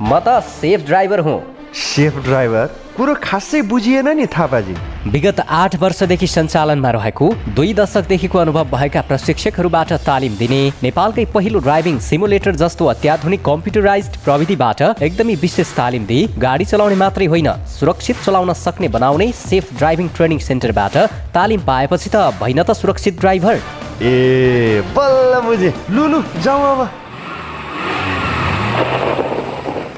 म 0.02 0.20
त 0.20 0.40
सेफ 0.60 0.86
ड्राइभर 0.86 1.20
हुँ। 1.28 1.40
Safe 1.76 2.18
driver? 2.28 2.68
कुरो 3.00 3.14
खासै 3.24 3.62
बुझिएन 3.64 4.08
नि 4.12 4.26
थापाजी। 4.28 4.74
विगत 5.08 5.40
आठ 5.40 5.76
वर्षदेखि 5.82 6.28
सञ्चालनमा 6.28 6.90
रहेको 6.92 7.28
दुई 7.56 7.72
दशकदेखिको 7.74 8.38
अनुभव 8.40 8.66
भएका 8.72 9.02
प्रशिक्षकहरूबाट 9.08 9.94
तालिम 10.04 10.36
दिने 10.36 10.60
नेपालकै 10.84 11.26
पहिलो 11.32 11.60
ड्राइभिङ 11.60 12.00
सिमुलेटर 12.10 12.56
जस्तो 12.60 12.86
अत्याधुनिक 12.94 13.42
कम्प्युटराइज 13.46 14.06
प्रविधिबाट 14.26 14.82
एकदमै 15.00 15.36
विशेष 15.40 15.74
तालिम 15.80 16.04
दिई 16.12 16.28
गाडी 16.38 16.66
चलाउने 16.66 17.00
मात्रै 17.00 17.32
होइन 17.32 17.50
सुरक्षित 17.80 18.18
चलाउन 18.26 18.54
सक्ने 18.66 18.88
बनाउने 18.92 19.32
सेफ 19.48 19.74
ड्राइभिङ 19.80 20.08
ट्रेनिङ 20.20 20.40
सेन्टरबाट 20.50 20.98
तालिम 21.32 21.68
पाएपछि 21.72 22.10
त 22.10 22.28
भइन 22.44 22.64
त 22.64 22.80
सुरक्षित 22.84 23.20
ड्राइभर। 23.20 23.56
ए 24.04 24.84
बल्ल 24.96 25.42
बुझे। 25.48 25.74
लु 25.96 26.08
लु 26.08 26.20
जाउँ 26.44 26.64
अब। 26.72 26.90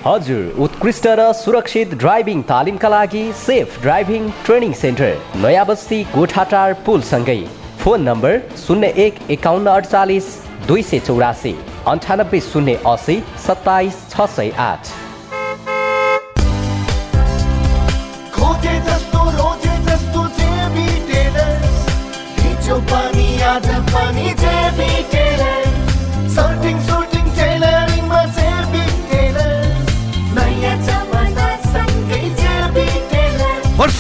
हजुर 0.05 0.62
उत्कृष्ट 0.63 1.08
र 1.17 1.31
सुरक्षित 1.38 1.93
ड्राइभिङ 2.01 2.41
तालिमका 2.51 2.89
लागि 2.89 3.22
सेफ 3.38 3.75
ड्राइभिङ 3.81 4.29
ट्रेनिङ 4.46 4.72
सेन्टर 4.79 5.12
नयाँ 5.43 5.65
बस्ती 5.65 6.00
गोठाटार 6.15 6.74
पुलसँगै। 6.86 7.38
फोन 7.84 8.01
नम्बर 8.10 8.39
शून्य 8.63 8.88
एक 9.05 9.20
एकाउन्न 9.38 9.67
अडचालिस 9.70 10.31
दुई 10.67 10.81
सय 10.89 11.00
चौरासी 11.08 11.53
अन्ठानब्बे 11.93 12.39
शून्य 12.50 12.77
असी 12.93 13.20
सत्ताइस 13.46 14.01
छ 14.10 14.29
सय 14.38 14.50
आठ। 14.70 14.84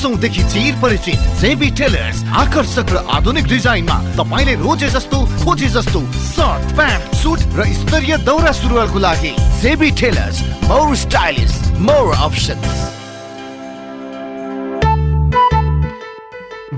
वर्षौंदेखि 0.01 0.43
चिर 0.49 0.75
परिचित 0.81 1.19
जेबी 1.39 1.69
टेलर्स 1.77 2.23
आकर्षक 2.33 2.89
र 2.89 2.97
आधुनिक 3.13 3.45
डिजाइनमा 3.47 3.97
तपाईँले 4.17 4.53
रोजे 4.57 4.87
जस्तो 4.89 5.17
खोजे 5.45 5.67
जस्तो 5.77 5.99
सर्ट 6.25 6.73
प्यान्ट 6.73 7.15
सुट 7.15 7.39
र 7.53 7.65
स्तरीय 7.73 8.17
दौरा 8.25 8.51
सुरुवालको 8.51 8.99
लागि 8.99 9.33
JB 9.61 9.89
tailors 10.01 10.41
more 10.65 10.95
stylish 11.05 11.53
more 11.85 12.15
options 12.17 12.73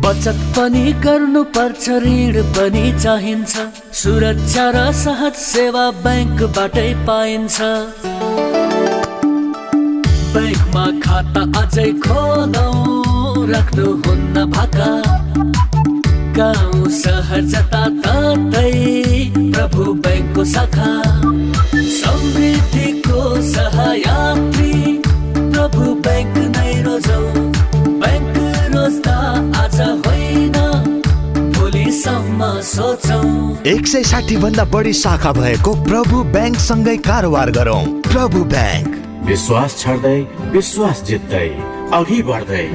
बचत 0.03 0.39
पनि 0.57 0.91
गर्नुपर्छ 1.03 1.89
ऋण 2.03 2.41
पनि 2.51 2.85
चाहिन्छ। 2.99 3.53
सुरक्षा 4.03 4.65
र 4.75 4.91
सहज 4.99 5.35
सेवा 5.39 5.85
ब्याङ्कबाटै 6.03 6.91
पाइन्छ। 7.07 7.55
ब्याङ्कमा 10.35 10.85
खाता 11.05 11.41
अझै 11.61 11.91
खोलौ। 12.03 13.02
राख्नुहुन्न 13.49 14.45
भाका। 14.51 14.91
गाउँ 16.37 16.89
सहर 16.89 17.41
जताततै 17.41 18.71
प्रभु 19.53 19.83
ब्याङ्कको 19.93 20.45
शाखा। 20.45 20.91
समृद्धिको 21.93 23.21
सहायात्री 23.51 24.73
प्रभु 25.53 25.83
ब्याङ्क 26.05 26.37
नै 26.55 26.71
रोजौ। 26.83 27.21
ब्याङ्क 28.01 28.37
रोज्दा 28.75 29.17
आज 29.63 29.79
होइन 30.05 30.57
भोलिसम्म 31.57 32.39
सोचौ। 32.61 33.21
एक 33.69 33.87
सय 33.87 34.03
साठी 34.03 34.37
भन्दा 34.37 34.65
बढी 34.73 34.93
शाखा 34.93 35.31
भएको 35.33 35.73
प्रभु 35.83 36.23
ब्याङ्क 36.33 36.57
सँगै 36.59 36.97
कारोबार 36.97 37.51
गरौँ। 37.51 37.83
प्रभु 38.09 38.43
ब्याङ्क। 38.55 38.89
विश्वास 39.25 39.77
छर्दै 39.79 40.19
विश्वास 40.51 41.03
जित्दै 41.07 41.49
अघि 41.93 42.21
बढ्दै। 42.23 42.65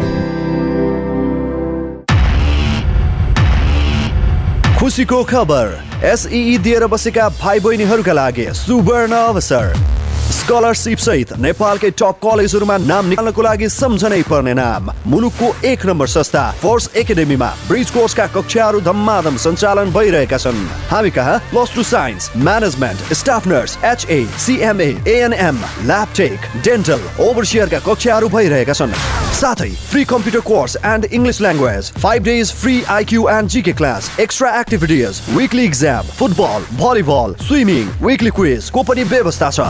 खुसीको 4.79 5.23
खबर 5.25 6.05
एसई 6.07 6.59
दिएर 6.63 6.87
बसेका 6.87 7.29
भाइ 7.41 7.61
बहिनीहरूका 7.61 8.13
लागि 8.13 8.45
सुवर्ण 8.55 9.13
अवसर। 9.13 9.98
स्कलरसिप 10.29 10.99
सहित 10.99 11.33
नेपालकै 11.41 11.91
टप 12.01 12.17
कलेजहरूमा 12.23 12.77
नाम 12.85 13.07
निकाल्नको 13.09 13.43
लागि 13.43 13.69
सम्झनै 13.71 14.23
पर्ने 14.29 14.55
नाम। 14.55 14.91
मुलुकको 15.09 15.49
एक 15.65 15.87
नम्बर 15.87 16.07
संस्था 16.07 16.43
फोर्स 16.63 16.89
एकाडेमीमा 16.97 17.49
ब्रिज 17.69 17.91
कोर्सका 17.91 18.27
कक्षाहरू 18.37 18.81
धम्माधम 18.89 19.37
सञ्चालन 19.45 19.93
भइरहेका 19.93 20.39
छन्। 20.39 20.61
हामी 20.91 21.11
कहाँ? 21.11 21.39
Plus 21.51 21.75
two 21.75 21.83
science 21.83 22.31
management 22.39 23.13
staff 23.15 23.47
nurse 23.47 23.79
HA 23.85 24.25
CMA 24.47 24.91
ANM 25.09 25.63
lab tech 25.87 26.39
dental 26.65 27.01
ओभरसियरका 27.29 27.79
कक्षाहरू 27.89 28.29
भइरहेका 28.29 28.73
छन्। 28.73 28.93
साथै 29.41 29.71
free 29.91 30.05
computer 30.13 30.41
course 30.45 30.77
and 30.85 31.05
English 31.13 31.41
language 31.41 31.93
five 32.03 32.23
days 32.25 32.53
free 32.61 32.83
IQ 32.91 33.29
and 33.31 33.49
GK 33.51 33.73
class 33.81 34.11
extra 34.21 34.51
activities 34.61 35.23
weekly 35.37 35.65
exam 35.65 36.13
football 36.19 36.69
volleyball 36.83 37.35
swimming 37.47 37.89
weekly 38.03 38.31
क्विजको 38.41 38.83
पनि 38.83 39.05
व्यवस्था 39.15 39.51
छ? 39.51 39.61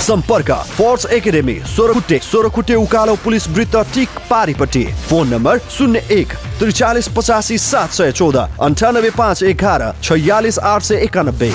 सम्पर्क 0.00 0.50
force 0.76 1.06
academy 1.12 1.54
Sohrakhutte 1.66 2.18
Sohrakhutte 2.22 2.74
उकालो 2.74 3.14
police 3.24 3.48
वृत्त 3.48 3.76
टिक 3.94 4.08
पारिपट्टि। 4.30 4.84
फोन 5.08 5.28
नम्बर 5.28 5.58
शून्य 5.70 6.02
एक 6.12 6.34
त्रिचालिस 6.58 7.08
पचासी 7.16 7.58
सात 7.58 7.92
सय 7.92 8.12
चौध 8.12 8.36
अन्ठानब्बे 8.36 9.10
पाँच 9.18 9.42
एघार 9.42 9.82
छयालिस 10.02 10.58
आठ 10.72 10.82
सय 10.82 11.02
एकानब्बे। 11.04 11.50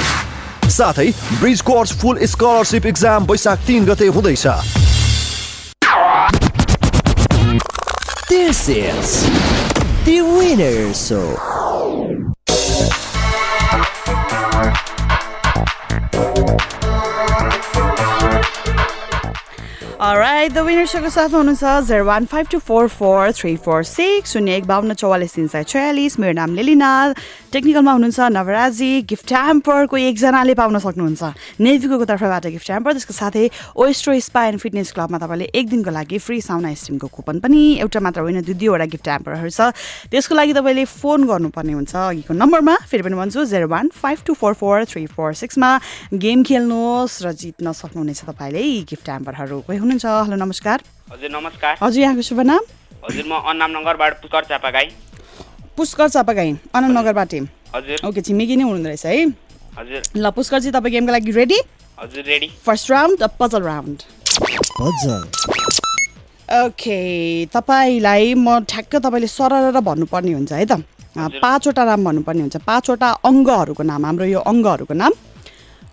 साथै 0.69 1.07
bridge 1.39 1.61
course 1.69 1.93
full 2.01 2.25
scholarship 2.25 2.85
exam 2.85 3.25
Baishakh 3.31 3.65
तिन 3.67 3.85
गते 3.85 4.07
हुँदैछ। 4.07 4.47
This 8.29 8.59
is 8.69 9.13
the 10.05 10.17
winner 10.23 10.93
show. 10.95 11.58
Right 19.99 20.51
the 20.53 20.57
winner 20.57 20.85
सोको 20.87 21.09
साथमा 21.09 21.37
हुनुहुन्छ 21.37 21.87
zero 21.87 22.03
one 22.05 22.25
five 22.25 22.47
two 22.51 22.57
four 22.61 22.87
four 22.89 23.31
three 23.31 23.55
four 23.57 23.83
six 23.83 24.33
शून्य 24.33 24.55
एक 24.55 24.65
बाहन्न 24.65 24.93
चौवालिस 24.93 25.33
तिन 25.35 25.47
सय 25.47 25.63
छयालिस 25.65 26.19
मेरो 26.19 26.33
नाम 26.33 26.53
लेलिना 26.55 26.91
टेक्निकलमा 27.51 27.91
हुनुहुन्छ 27.91 28.19
नवराजी 28.31 29.01
गिफ्ट 29.09 29.33
ह्याम्परको 29.33 29.97
एकजनाले 29.99 30.53
पाउन 30.55 30.79
सक्नुहुन्छ 30.79 31.31
नेभिकोको 31.59 32.05
तर्फबाट 32.05 32.47
गिफ्ट 32.47 32.69
ह्याम्पर 32.69 32.93
त्यसको 32.93 33.13
साथै 33.13 33.49
ओएस्ट्रो 33.77 34.13
स्पा 34.21 34.43
एन्ड 34.45 34.59
फिटनेस 34.59 34.91
क्लबमा 34.91 35.17
तपाईँले 35.17 35.49
एक 35.53 35.69
दिनको 35.69 35.91
लागि 35.91 36.17
फ्री 36.19 36.39
साउना 36.41 36.73
स्टिमको 36.75 37.07
कुपन 37.09 37.39
पनि 37.39 37.59
एउटा 37.79 37.99
मात्र 37.99 38.21
होइन 38.21 38.41
दुई 38.41 38.55
दुईवटा 38.55 38.85
गिफ्ट 38.87 39.07
ह्याम्परहरू 39.09 39.51
छ 39.51 39.67
त्यसको 40.07 40.35
लागि 40.35 40.53
तपाईँले 40.53 40.85
फोन 40.93 41.27
गर्नुपर्ने 41.27 41.73
हुन्छ 41.73 41.95
अघिको 41.97 42.33
नम्बरमा 42.35 42.77
फेरि 42.87 43.03
पनि 43.03 43.19
भन्छु 43.19 43.45
zero 43.51 43.67
one 43.67 43.91
five 43.99 44.23
two 44.23 44.39
four 44.39 44.53
four 44.55 44.85
three 44.87 45.05
four 45.11 45.33
सिक्समा 45.41 45.75
game 46.19 46.43
खेल्नुहोस् 46.45 47.21
र 47.21 47.35
जित्न 47.37 47.75
सक्नुहुनेछ 47.75 48.23
तपाईँले 48.25 48.63
यी 48.63 48.81
गिफ्ट 48.87 49.09
ह्याम्परहरू 49.09 49.61
कोही 49.61 49.88
हुनुहुन्छ? 49.89 50.05
हेलो 50.05 50.37
नमस्कार। 50.45 50.77
हजुर 51.11 51.29
नमस्कार। 51.33 51.77
हजुर 51.81 52.01
यहाँको 52.01 52.21
शुभ 52.21 52.39
नाम? 52.45 52.63
हजुर 53.09 53.25
म 53.25 53.33
अन्नाम 53.49 53.71
नगरबाट 53.77 54.13
पुष्कर 54.21 54.43
चापागाई 54.53 54.87
पुष्कर 55.77 56.07
चापागाई 56.09 56.51
अनन्तनगरबाट 56.75 57.33
हजुर। 57.75 57.97
ओके 58.07 58.21
छिमेकी 58.21 58.55
नै 58.55 58.63
हुनुहुँदो 58.69 58.89
रहेछ 58.89 59.05
है? 59.05 59.25
हजुर। 59.79 60.01
ल 60.17 60.29
पुष्करजी 60.29 60.69
तपाईँ 60.77 60.93
गेमको 60.93 61.11
लागि 61.11 61.31
रेडी 61.31 61.59
हजुर 61.97 62.23
ready 62.29 62.47
first 62.65 62.91
round 62.91 63.23
puzzle 63.39 63.63
round 63.65 63.99
Puzzle. 64.79 65.25
Okay 66.49 66.99
तपाईँलाई 67.53 68.33
म 68.33 68.59
ठ्याक्क 68.63 68.95
तपाईँले 68.95 69.27
सरर 69.27 69.79
भन्नुपर्ने 69.79 70.33
हुन्छ 70.33 70.51
है 70.53 70.65
त। 70.65 70.79
पाँचवटा 71.17 71.83
नाम 71.85 72.03
भन्नुपर्ने 72.05 72.41
हुन्छ। 72.41 72.57
पाँचवटा 72.63 73.09
अङ्गहरूको 73.25 73.83
नाम 73.83 74.05
हाम्रो 74.05 74.25
यो 74.25 74.39
अङ्गहरूको 74.39 74.93
नाम। 74.93 75.11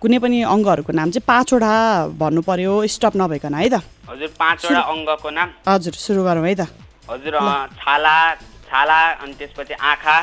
कुनै 0.01 0.17
पनि 0.23 0.37
अङ्गहरूको 0.53 0.91
नाम 0.93 1.09
चाहिँ 1.11 1.25
पाँचवटा 1.27 1.73
भन्नु 2.21 2.41
पर्यो 2.49 2.73
स्टप 2.95 3.13
नभइकन 3.17 3.53
है 3.55 3.69
त। 3.69 3.81
हजुर 4.09 4.29
पाँचवटा 4.39 4.81
अङ्गको 4.93 5.29
नाम। 5.37 5.49
हजुर 5.67 5.93
सुरु 5.97 6.21
गरौँ 6.23 6.45
है 6.47 6.53
त। 6.55 6.69
हजुर 7.09 7.33
छाला 7.81 8.17
छाला 8.69 9.01
अनि 9.23 9.33
त्यसपछि 9.39 9.73
आँखा 9.73 10.17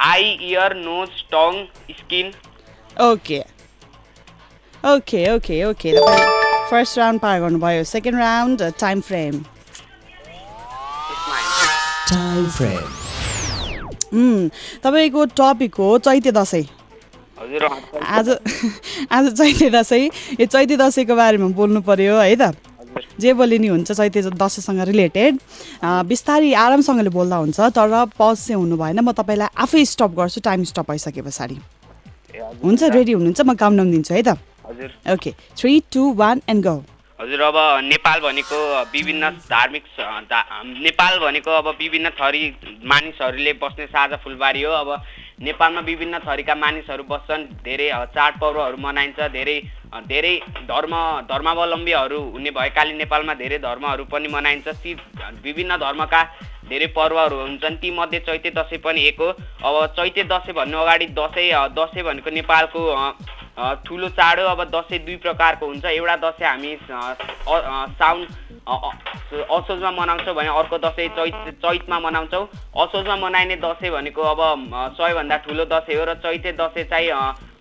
eye 0.00 0.24
ear 0.50 0.70
nose 0.76 1.10
tongue 1.32 1.52
skin. 1.98 2.26
Okay. 3.08 3.40
Okay 4.84 5.20
okay 5.34 5.56
okay. 5.64 5.90
First 6.70 6.98
round 6.98 7.20
पार 7.20 7.40
गर्नुभयो। 7.40 7.84
Second 7.94 8.18
round 8.18 8.58
time 8.80 9.00
frame 9.00 9.34
frame. 12.54 12.90
Um, 14.14 14.48
तपाईँको 14.84 15.24
टपिक 15.38 15.74
हो 15.74 15.86
चैते 15.98 16.30
दसैँ। 16.32 16.64
आज 17.44 18.28
आज 19.12 19.26
चैते 19.36 19.68
दसैँ। 19.70 20.08
यो 20.40 20.46
चैते 20.46 20.76
दसैँको 20.76 21.14
बारेमा 21.16 21.48
बोल्नु 21.52 21.80
पर्यो 21.84 22.16
है 22.16 22.36
त। 22.40 22.56
जे 23.20 23.32
बोले 23.36 23.58
नि 23.58 23.68
हुन्छ 23.68 23.92
चैते 23.92 24.22
दसैँसँग 24.32 24.80
रिलेटेड। 24.88 25.38
बिस्तारै 26.08 26.52
आरामसँगले 26.56 27.10
बोल्दा 27.12 27.36
हुन्छ 27.36 27.60
तर 27.76 27.92
पज 28.16 28.36
चाहिँ 28.48 28.56
हुनु 28.56 28.76
भएन। 28.80 29.00
म 29.04 29.12
तपाईँलाई 29.12 29.48
आफै 29.60 29.84
स्टप 29.84 30.10
गर्छु 30.16 30.40
टाइम 30.40 30.64
स्टप 30.72 30.90
भइसके 30.90 31.20
पछाडि। 31.20 31.56
हुन्छ 32.64 32.82
रेडी 32.82 33.12
हुनुहुन्छ? 33.12 33.40
म 33.40 33.54
काम 33.60 33.72
नाम 33.76 33.90
दिन्छु 33.92 34.14
है 34.14 34.22
त। 34.24 34.40
Okay 35.12 35.30
three 35.60 35.72
two 35.92 36.12
one 36.16 36.40
and 36.48 36.64
go 36.64 36.76
हजुर 37.20 37.40
अब 37.40 37.56
नेपाल 37.84 38.20
भनेको 38.20 38.56
विभिन्न 38.92 39.30
धार्मिक 39.52 39.84
नेपाल 40.80 41.18
भनेको 41.18 41.50
अब 41.50 41.68
विभिन्न 41.80 42.10
थरी 42.16 42.42
मानिसहरूले 42.84 43.52
बस्ने 43.60 43.86
साझा 43.86 44.16
फुलबारी 44.24 44.62
हो। 44.62 44.72
अब 44.72 44.88
नेपालमा 45.44 45.80
विभिन्न 45.84 46.18
थरीका 46.26 46.54
मानिसहरू 46.56 47.04
बस्छन् 47.04 47.44
धेरै 47.64 47.88
चाडपर्वहरू 48.14 48.76
मनाइन्छ 48.80 49.18
धेरै 49.30 49.56
धेरै 50.08 50.34
धर्म 50.68 50.94
धर्मावलम्बीहरू 51.28 52.20
हुने 52.34 52.50
भएकाले 52.50 52.92
नेपालमा 52.94 53.34
धेरै 53.34 53.58
धर्महरू 53.60 54.04
पनि 54.12 54.28
मनाइन्छ। 54.28 54.68
ती 54.82 54.94
विभिन्न 55.44 55.76
धर्मका 55.78 56.22
धेरै 56.68 56.86
पर्वहरू 56.96 57.36
हुन्छन्। 57.40 57.76
तीमध्ये 57.78 58.18
चैते 58.26 58.50
दसैँ 58.50 58.78
पनि 58.80 59.00
एक 59.08 59.20
हो। 59.20 59.28
अब 59.62 59.74
चैते 59.96 60.22
दसैँ 60.32 60.54
भन्नु 60.54 60.78
अगाडि 60.78 61.06
दसैँ 61.12 61.68
दसैँ 61.78 62.04
भनेको 62.04 62.30
नेपालको 62.30 62.80
ठुलो 63.86 64.08
चाड 64.18 64.40
हो। 64.40 64.46
अब 64.48 64.60
दसैँ 64.74 64.98
दुई 65.04 65.16
प्रकारको 65.22 65.66
हुन्छ। 65.66 65.84
एउटा 65.84 66.16
दसैँ 66.24 66.48
हामी 66.48 66.72
साउन 68.00 68.26
असोजमा 68.64 69.90
मनाउँछौँ 69.90 70.34
भने 70.34 70.48
अर्को 70.48 70.78
दसैँ 70.78 71.08
चैत 71.16 71.60
चैतमा 71.60 71.98
मनाउँछौँ। 72.00 72.46
असोजमा 72.74 73.16
मनाइने 73.16 73.56
दसैँ 73.60 73.90
भनेको 73.92 74.22
अब 74.24 74.40
सबैभन्दा 74.96 75.36
ठुलो 75.44 75.64
दसैँ 75.68 75.96
हो 75.96 76.04
र 76.04 76.14
चैते 76.24 76.52
दसैँ 76.56 76.84
चाहिँ 76.88 77.10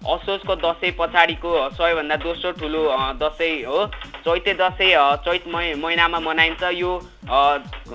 असोजको 0.04 0.56
दसैँ 0.60 0.92
पछाडिको 1.00 1.52
सबैभन्दा 1.76 2.16
दोस्रो 2.24 2.52
ठुलो 2.56 2.82
दसैँ 3.20 3.64
हो। 3.64 3.86
चैते 4.24 4.54
दसैँ 4.56 4.92
चैत 5.24 5.44
मै 5.48 5.74
महिनामा 5.76 6.20
मनाइन्छ। 6.20 6.64
यो 6.74 6.92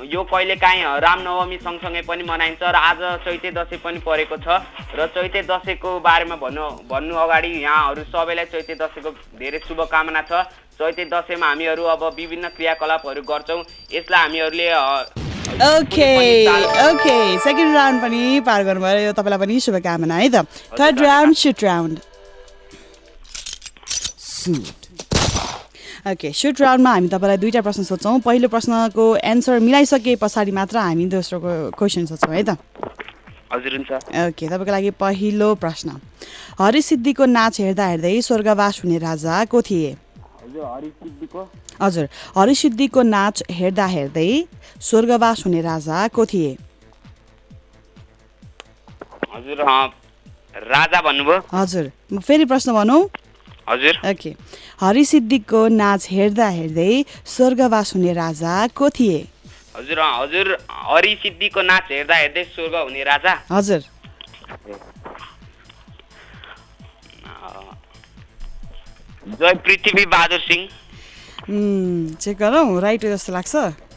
यो 0.04 0.22
कहिलेकाहीँ 0.24 0.84
रामनवमी 1.00 1.56
सँगसँगै 1.64 2.02
पनि 2.08 2.22
मनाइन्छ 2.28 2.62
र 2.62 2.76
आज 2.76 3.24
चैते 3.24 3.50
दसैँ 3.52 3.80
पनि 3.84 3.98
परेको 4.04 4.36
छ। 4.36 4.60
र 4.96 5.06
चैते 5.16 5.42
दसैँको 5.48 6.00
बारेमा 6.00 6.36
भन्नु 6.36 6.64
भन्नु 6.88 7.14
अगाडि 7.16 7.48
यहाँहरू 7.64 8.04
सबैलाई 8.12 8.44
चैते 8.52 8.74
दसैँको 8.76 9.10
धेरै 9.36 9.58
शुभकामना 9.68 10.22
छ। 10.28 10.44
चैते 10.78 11.04
दसैँमा 11.10 11.46
हामीहरू 11.46 11.84
अब 11.90 12.02
विभिन्न 12.16 12.48
क्रियाकलापहरू 12.54 13.22
गर्छौँ। 13.26 13.62
यसलाई 13.92 14.20
हामीहरूले 14.22 14.66
ओके 15.58 16.10
ओके। 16.86 17.16
सेकेन्ड 17.42 17.74
राउन्ड 17.74 17.98
पनि 18.02 18.40
पार 18.46 18.62
गर्नुभयो। 18.64 19.00
यो 19.00 19.12
तपाईँलाई 19.12 19.38
पनि 19.42 19.58
शुभकामना 19.58 20.14
है 20.14 20.28
त। 20.30 20.46
Third 20.78 21.00
round 21.02 21.34
shoot 21.34 21.64
round. 21.64 21.98
Okay 26.06 26.32
shoot 26.32 26.60
राउन्डमा 26.60 26.90
हामी 26.94 27.08
तपाईँलाई 27.10 27.38
दुईवटा 27.42 27.60
प्रश्न 27.66 27.82
सोध्छौँ। 27.82 28.20
पहिलो 28.22 28.48
प्रश्नको 28.48 29.04
एन्सर 29.18 29.58
मिलाइसके 29.58 30.14
पछाडि 30.22 30.52
मात्र 30.54 30.78
हामी 30.78 31.06
दोस्रोको 31.10 31.74
क्वेसन 31.74 32.06
सोध्छौँ 32.06 32.34
है 32.34 32.42
त। 32.46 32.54
हजुर 33.50 33.72
हुन्छ। 33.74 33.90
ओके 34.30 34.46
तपाईँको 34.46 34.72
लागि 34.72 34.90
पहिलो 34.94 35.54
प्रश्न। 35.58 35.98
हरिसिद्धिको 36.60 37.24
नाच 37.26 37.60
हेर्दा 37.60 37.86
हेर्दै 37.88 38.20
स्वर्गवास 38.22 38.84
हुने 38.84 38.98
राजा 39.02 39.44
को 39.50 39.62
थिए? 39.62 39.96
हजुर 41.82 42.08
हरिसिद्धिको 42.36 43.02
नाच 43.02 43.42
हेर्दा 43.50 43.86
हेर्दै 43.86 44.30
स्वर्गवास 44.80 45.44
हुने 45.46 45.60
राजा 45.62 46.06
को 46.16 46.26
थिए? 46.26 46.56
हजुर 49.34 49.58
राजा 50.68 51.00
भन्नुभयो। 51.02 51.40
हजुर 51.52 51.90
फेरि 52.18 52.44
प्रश्न 52.44 52.72
भनौँ? 52.74 53.02
हजुर। 53.68 53.94
ओके 54.10 54.30
हरिसिद्धिको 54.80 55.60
नाच 55.68 56.08
हेर्दा 56.10 56.48
हेर्दै 56.48 56.92
स्वर्गवास 57.26 57.94
हुने 57.94 58.12
राजा 58.14 58.54
को 58.76 58.90
थिए? 58.90 59.18
हजुर 59.76 59.98
हजुर 60.00 60.46
हरिसिद्धिको 60.70 61.62
नाच 61.62 61.84
हेर्दा 61.90 62.16
हेर्दै 62.16 62.44
स्वर्ग 62.44 62.74
हुने 62.76 63.02
राजा। 63.04 63.34
हजुर। 63.52 63.80
जय 69.28 69.54
पृथ्वी 69.64 70.04
बहादुर 70.06 70.40
सिंह। 70.40 70.68
चेक 72.16 72.36
गरौँ 72.38 72.80
राइट 72.80 73.04
हो 73.04 73.10
जस्तो 73.10 73.32
लाग्छ। 73.32 73.54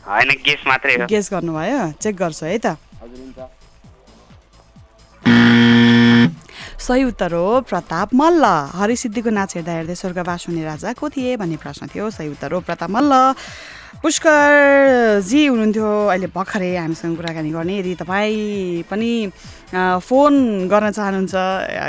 होइन 0.08 0.30
गेस 0.46 0.64
मात्रै 0.68 0.96
हो। 0.96 1.06
गेस 1.08 1.30
गर्नुभयो 1.32 1.92
चेक 2.02 2.16
गर्छु 2.16 2.46
है 2.46 2.58
त। 2.60 2.76
सही 6.82 7.04
उत्तर 7.04 7.34
हो 7.34 7.62
प्रताप 7.70 8.14
मल्ल। 8.14 8.46
हरिसिद्धिको 8.76 9.30
नाच 9.30 9.56
हेर्दा 9.56 9.72
हेर्दै 9.72 9.96
स्वर्गवास 9.96 10.46
हुने 10.50 10.64
राजा 10.66 10.94
को 11.00 11.10
थिए 11.10 11.38
भन्ने 11.38 11.58
प्रश्न 11.64 11.88
थियो। 11.88 12.10
सही 12.12 12.30
उत्तर 12.36 12.52
हो 12.52 12.60
प्रताप 12.68 12.90
मल्ल। 12.90 13.14
पुष्कर 13.92 15.20
जी 15.28 15.46
हुनुहुन्थ्यो। 15.52 15.88
अहिले 16.08 16.28
भर्खरै 16.32 16.76
हामीसँग 16.76 17.16
कुराकानी 17.20 17.52
गर्ने। 17.52 17.78
यदि 17.80 17.96
तपाईँ 18.00 18.88
पनि 18.88 19.12
फोन 19.72 20.68
गर्न 20.68 20.92
चाहनुहुन्छ 20.92 21.36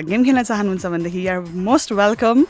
गेम 0.07 0.25
खेल्न 0.25 0.43
चाहनुहुन्छ 0.43 0.87
भनेदेखि 0.87 1.21
you're 1.27 1.39
most 1.63 1.93
welcome 1.93 2.45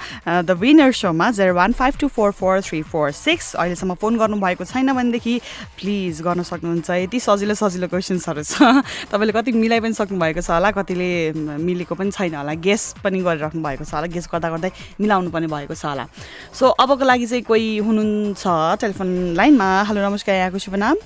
the 0.49 0.51
winner 0.61 0.93
सोमा 0.93 1.31
zero 1.37 1.55
one 1.55 1.73
five 1.73 1.95
two 2.01 2.09
four 2.09 2.31
four 2.33 2.61
three 2.61 2.83
four 2.83 3.11
six 3.13 3.55
अहिलेसम्म 3.57 3.95
फोन 4.01 4.17
गर्नुभएको 4.19 4.65
छैन 4.65 4.93
भनेदेखि 4.93 5.41
प्लिज 5.81 6.21
गर्न 6.21 6.43
सक्नुहुन्छ। 6.43 6.91
यति 6.91 7.21
सजिलो 7.21 7.55
सजिलो 7.55 7.89
क्वेसन्सहरू 7.93 8.43
छ। 8.43 8.85
तपाईँले 9.13 9.33
कति 9.33 9.53
मिलाइ 9.53 9.81
पनि 9.81 9.95
सक्नुभएको 10.01 10.41
छ 10.41 10.51
होला 10.51 10.71
कतिले 10.81 11.33
मिलेको 11.61 11.95
पनि 11.97 12.11
छैन 12.13 12.35
होला। 12.41 12.53
गेस 12.57 13.01
पनि 13.05 13.21
गरिराख्नु 13.21 13.61
भएको 13.61 13.85
छ 13.85 13.95
होला। 13.95 14.13
गेस 14.13 14.29
गर्दा 14.33 14.49
गर्दै 14.53 14.71
मिलाउनु 15.01 15.31
पनि 15.33 15.47
भएको 15.49 15.75
छ 15.77 15.85
होला। 15.93 16.09
सो 16.53 16.77
अबको 16.77 17.05
लागि 17.05 17.27
चाहिँ 17.27 17.45
कोही 17.49 17.79
हुनुहुन्छ? 17.81 18.45
टेलिफोन 18.81 19.09
लाइनमा 19.43 19.69
हेलो 19.83 20.01
नमस्कार 20.01 20.35
यहाँको 20.35 20.59
शुभ 20.63 20.75
नाम 20.79 20.97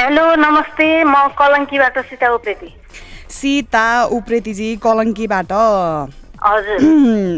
हेलो 0.00 0.24
नमस्ते 0.36 0.86
म 1.04 1.14
कलङ्कीबाट 1.32 1.98
सीता 2.08 2.28
उप्रेती 2.34 2.68
सीता 3.32 3.84
उप्रेतीजी 4.12 4.68
कलङ्कीबाट 4.84 5.52
हजुर। 6.44 6.84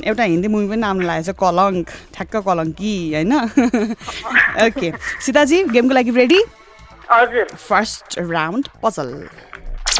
एउटा 0.02 0.24
हिन्दी 0.24 0.48
मुभी 0.50 0.66
पनि 0.68 0.80
नाम 0.82 1.00
लागेको 1.00 1.30
छ 1.30 1.34
कलङ्क 1.42 1.86
ठ्याक्क 2.14 2.34
कलङ्की 2.48 2.94
होइन 3.12 3.32
ओके 4.66 4.90
सीताजी 5.26 5.62
गेमको 5.70 5.94
लागि 5.94 6.10
रेडी 6.18 6.40
हजुर। 7.06 7.46
First 7.68 8.18
round 8.18 8.68
puzzle 8.82 9.14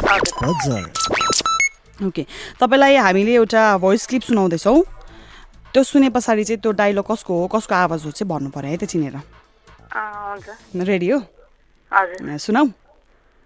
puzzle 0.03 0.83
okay 2.07 2.27
तपाईँलाई 2.59 2.95
हामीले 3.07 3.33
एउटा 3.39 3.63
भोइस 3.79 4.07
क्लिप 4.11 4.23
सुनाउँदैछौँ। 4.33 4.77
त्यो 5.71 5.83
सुने 5.87 6.09
पछाडि 6.11 6.43
चाहिँ 6.43 6.61
त्यो 6.61 6.71
डाइलग 6.83 7.11
कसको 7.15 7.39
हो 7.39 7.47
कसको 7.55 7.75
आवाज 7.75 8.05
हो 8.05 8.11
चाहिँ 8.11 8.29
भन्नु 8.35 8.49
पऱ्यो 8.51 8.75
है 8.75 8.77
त 8.77 8.91
चिनेर 8.91 9.19
रेडी 10.89 11.09
हो 11.11 11.19
हजुर 11.91 12.37
सुनाऊ 12.37 12.65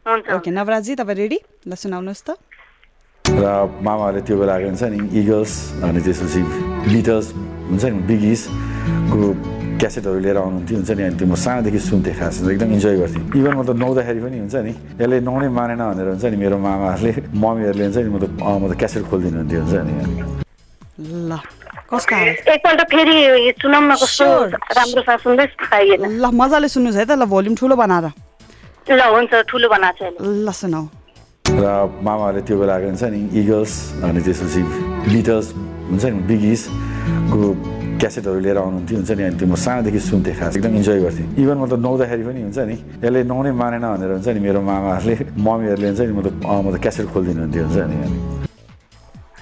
हुन्छ 0.06 0.30
ओके 0.34 0.52
नवराजजी 0.52 0.96
तपाईँ 0.96 1.18
रेडी 1.18 1.40
ल 1.68 1.74
सुनाउनुहोस् 1.76 2.24
त 2.26 2.30
र 3.26 3.46
मामाहरूले 3.86 4.22
त्यो 4.26 4.36
बेला 4.38 4.56
हुन्छ 4.66 4.84
नि 4.84 5.00
इगल्स 5.14 5.54
अनि 5.86 6.00
त्यसपछि 6.02 6.42
बिटल्स 6.90 7.28
हुन्छ 7.70 7.84
नि 7.86 8.00
बिगिसको 8.10 9.20
क्यासेटहरू 9.80 10.20
लिएर 10.20 10.38
आउनुहुन्थ्यो 10.38 10.78
हुन्छ 10.78 10.92
नि 10.92 11.04
अनि 11.04 11.16
त्यो 11.18 11.28
म 11.30 11.36
सानोदेखि 11.38 11.80
सुन्थेँ 11.80 12.16
खास 12.18 12.36
एकदम 12.44 12.70
इन्जोय 12.76 12.96
गर्थेँ 13.02 13.24
इभन 13.40 13.54
म 13.56 13.62
त 13.62 13.70
नुहाउँदाखेरि 13.78 14.20
पनि 14.26 14.38
हुन्छ 14.42 14.56
नि 14.68 14.74
यसले 15.00 15.18
नुहाउनै 15.22 15.50
मानेन 15.58 15.82
भनेर 15.82 16.08
हुन्छ 16.12 16.26
नि 16.26 16.38
मेरो 16.44 16.58
मामाहरूले 16.58 17.12
मम्मीहरूले 17.30 17.84
हुन्छ 17.86 17.98
नि 17.98 18.10
म 18.10 18.18
त 18.20 18.26
म 18.42 18.64
त 18.70 18.74
क्यासेट 18.82 19.04
खोलिदिनुहुन्थ्यो 19.10 19.60
हुन्छ 19.62 19.76
नि 19.88 19.94
ल 21.30 21.61
एकपल्ट 21.92 22.82
फेरि 22.88 23.52
सुनाउन 23.62 23.92
न 23.92 23.96
कस्तो 24.00 24.28
राम्रोसँग 24.72 25.20
सुन्दै 25.20 25.46
पाइएन 25.60 26.24
ल 26.24 26.26
मजाले 26.34 26.68
सुन्नुहोस् 26.72 26.98
है 26.98 27.06
त 27.06 27.12
ल 27.20 27.28
भोल्युम 27.28 27.56
ठुलो 27.60 27.76
बनाएर 27.76 28.08
ल 28.88 29.02
हुन्छ 29.12 29.32
ठुलो 29.44 29.68
बनाएको 29.68 30.00
छ 30.00 30.24
ल 30.24 30.52
सुनाऊ 30.54 30.86
र 31.52 31.68
मामाहरूले 32.00 32.42
त्यो 32.48 32.56
बेला 32.60 32.76
हुन्छ 32.88 33.04
नि 33.04 33.20
इगल्स 33.36 33.74
अनि 34.08 34.22
त्यसपछि 34.24 34.62
बिटल्स 35.04 35.48
हुन्छ 35.92 36.04
नि 36.06 36.20
बिगिसको 36.32 37.40
क्यासेटहरू 38.00 38.40
लिएर 38.40 38.58
आउनुहुन्थ्यो 38.58 38.98
हुन्छ 38.98 39.12
नि 39.12 39.24
अनि 39.24 39.36
त्यो 39.36 39.48
म 39.52 39.56
सानोदेखि 39.60 40.00
सुन्थेँ 40.00 40.36
खास 40.40 40.56
एकदम 40.56 40.76
इन्जोय 40.80 41.00
गर्थेँ 41.04 41.28
इभन 41.44 41.58
म 41.60 41.68
त 41.68 41.74
नुहाउँदाखेरि 41.76 42.24
पनि 42.24 42.40
हुन्छ 42.48 42.60
नि 42.72 42.76
यसले 43.04 43.20
नुहाउनै 43.28 43.52
मानेन 43.52 43.84
भनेर 43.84 44.12
हुन्छ 44.16 44.28
नि 44.32 44.40
मेरो 44.40 44.62
मामाहरूले 44.64 45.16
मम्मीहरूले 45.36 45.88
हुन्छ 45.92 46.02
नि 46.08 46.14
म 46.16 46.22
त 46.24 46.28
म 46.40 46.68
त 46.72 46.76
क्यासेट 46.80 47.06
खोलिदिनुहुन्थ्यो 47.12 47.64
हुन्छ 47.68 47.78
नि 47.92 47.98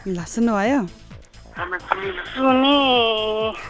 ल 0.10 0.18
सुन्नुभयो 0.26 0.99
सुने। 1.60 2.76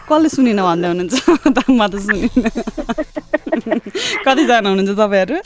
कसले 0.10 0.30
सुनिन 0.30 0.60
भन्दै 0.62 0.88
हुनुहुन्छ? 0.94 1.16
त 1.42 1.58
म 1.74 1.82
त 1.90 1.94
सुनिनँ। 2.06 2.50
कतिजना 4.26 4.68
हुनुहुन्छ 4.70 4.94
तपाईँहरू? 4.94 5.38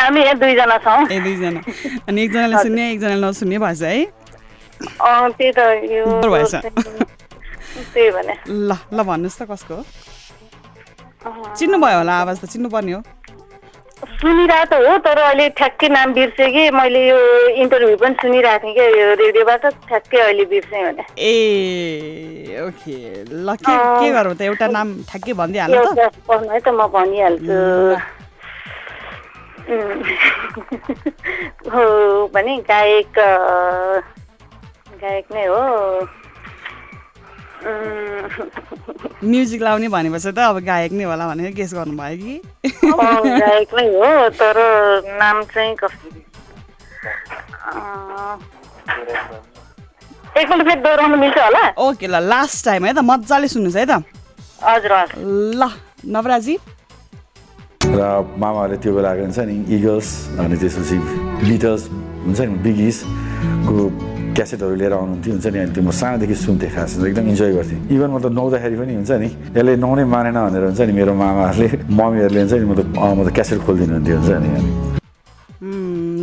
हामी 0.00 0.20
यहाँ 0.24 0.36
दुईजना 0.40 0.76
छौँ। 0.80 1.00
ए 1.12 1.20
दुईजना। 1.20 1.60
अनि 2.08 2.18
एकजनाले 2.24 2.56
सुन्ने 2.64 2.82
एकजनाले 2.96 3.20
नसुन्ने 3.20 3.56
भएछ 3.60 3.82
है? 3.84 4.08
त्यही 4.80 5.52
त 5.52 5.60
यो 5.92 6.04
भएछ। 6.24 6.54
त्यही 7.92 8.10
भने। 8.16 8.34
ल 8.48 8.70
ल 8.96 8.98
भन्नुहोस् 9.04 9.38
त 9.40 9.42
कसको 9.50 9.74
हो? 9.76 9.82
चिन्नुभयो 11.52 11.98
होला 12.00 12.14
आवाज 12.24 12.36
त 12.40 12.44
चिन्नुपर्ने 12.48 12.92
हो। 12.96 13.00
सुनिरहेको 14.00 14.64
त 14.70 14.72
हो 14.88 14.96
तर 15.04 15.18
अहिले 15.20 15.48
ठ्याक्कै 15.60 15.88
नाम 15.88 16.12
बिर्सेँ 16.14 16.50
कि। 16.52 16.70
मैले 16.72 17.00
यो 17.08 17.18
इन्टरभ्यू 17.62 17.96
पनि 18.02 18.14
सुनिरहेको 18.22 18.64
थिएँ 18.64 18.74
क्या 18.74 18.86
यो 18.96 19.14
रेडियोबाट 19.20 19.66
ठ्याक्कै 19.88 20.18
अहिले 20.20 20.44
बिर्सेँ 20.52 20.82
भने। 20.84 21.04
ए 21.20 21.32
ओके। 22.66 22.96
ल 23.44 23.46
के 23.60 23.74
के 24.00 24.08
गरौँ 24.12 24.34
त? 24.34 24.40
एउटा 24.42 24.66
नाम 24.68 24.88
ठ्याक्कै 25.10 25.32
भनिदिइहाल्नु 25.40 25.78
है 26.52 26.60
त 26.60 26.68
म 26.68 26.86
भनिहाल्छु। 26.96 27.58
हो 31.72 31.84
भने 32.34 32.56
गायक 32.70 33.14
गायक 35.02 35.26
नै 35.32 35.44
हो। 35.46 35.60
म्युजिक 39.30 39.62
लाउने 39.62 39.88
भनेपछि 39.94 40.30
त 40.32 40.38
अब 40.48 40.58
गायक 40.64 40.92
नै 40.96 41.04
होला 41.04 41.24
भनेर 41.28 41.52
गेस 41.58 41.74
गर्नुभयो 41.74 42.16
कि? 42.22 42.34
गायक 42.64 43.74
नै 43.78 43.86
हो 43.94 44.28
तर 44.40 44.56
नाम 45.20 45.42
चाहिँ 45.54 45.74
कस्तो 45.82 46.08
अँ, 47.70 48.34
एकपल्ट 50.40 50.62
फेरि 50.68 50.80
दोहोऱ्याउनु 50.80 51.16
मिल्छ 51.20 51.38
होला? 51.38 51.62
ओके 51.86 52.06
ल 52.06 52.16
लास्ट 52.32 52.64
टाइम 52.64 52.84
है 52.86 52.92
त 52.94 52.98
मजाले 53.10 53.48
सुन्नुहोस् 53.54 53.76
है 53.76 53.84
त। 53.86 54.02
हजुर 54.64 54.92
हजुर। 54.92 55.20
ल 55.60 55.62
नवराजी। 56.16 56.56
र 57.90 58.00
मामाहरूले 58.40 58.76
त्यो 58.82 58.92
बेला 58.96 59.10
हुन्छ 59.20 59.38
नि 59.50 59.54
इगल्स 59.76 60.08
अनि 60.40 60.56
त्यसपछि 60.62 60.96
बिटल्स 61.48 61.82
हुन्छ 62.24 62.40
नि 62.40 62.54
बिगिसको 62.64 63.76
क्यासेटहरू 64.36 64.74
लिएर 64.80 64.92
आउनुहुन्थ्यो 64.92 65.32
हुन्छ 65.34 65.46
नि? 65.46 65.58
अनि 65.60 65.72
त्यो 65.74 65.82
म 65.82 65.90
सानोदेखि 65.90 66.34
सुन्थेँ 66.34 66.70
खास 66.74 66.90
एकदम 67.08 67.26
इन्जोय 67.32 67.52
गर्थेँ। 67.58 67.78
इभन 67.94 68.10
म 68.10 68.16
त 68.20 68.26
नुहाउँदाखेरि 68.30 68.76
पनि 68.80 68.92
हुन्छ 69.00 69.10
नि 69.22 69.28
यसले 69.56 69.72
नुहाउनै 69.82 70.04
मानेन 70.14 70.36
भनेर 70.46 70.64
हुन्छ 70.70 70.80
नि 70.88 70.92
मेरो 70.98 71.12
मामाहरूले 71.14 71.68
मम्मीहरूले 71.90 72.40
हुन्छ 72.40 72.54
नि 72.60 72.66
म 72.70 72.74
त 72.78 72.80
म 72.94 73.20
त 73.26 73.28
क्यासेट 73.36 73.58
खोलिदिनुहुन्थ्यो 73.66 74.16
हुन्छ 74.20 74.30
नि। 74.44 74.50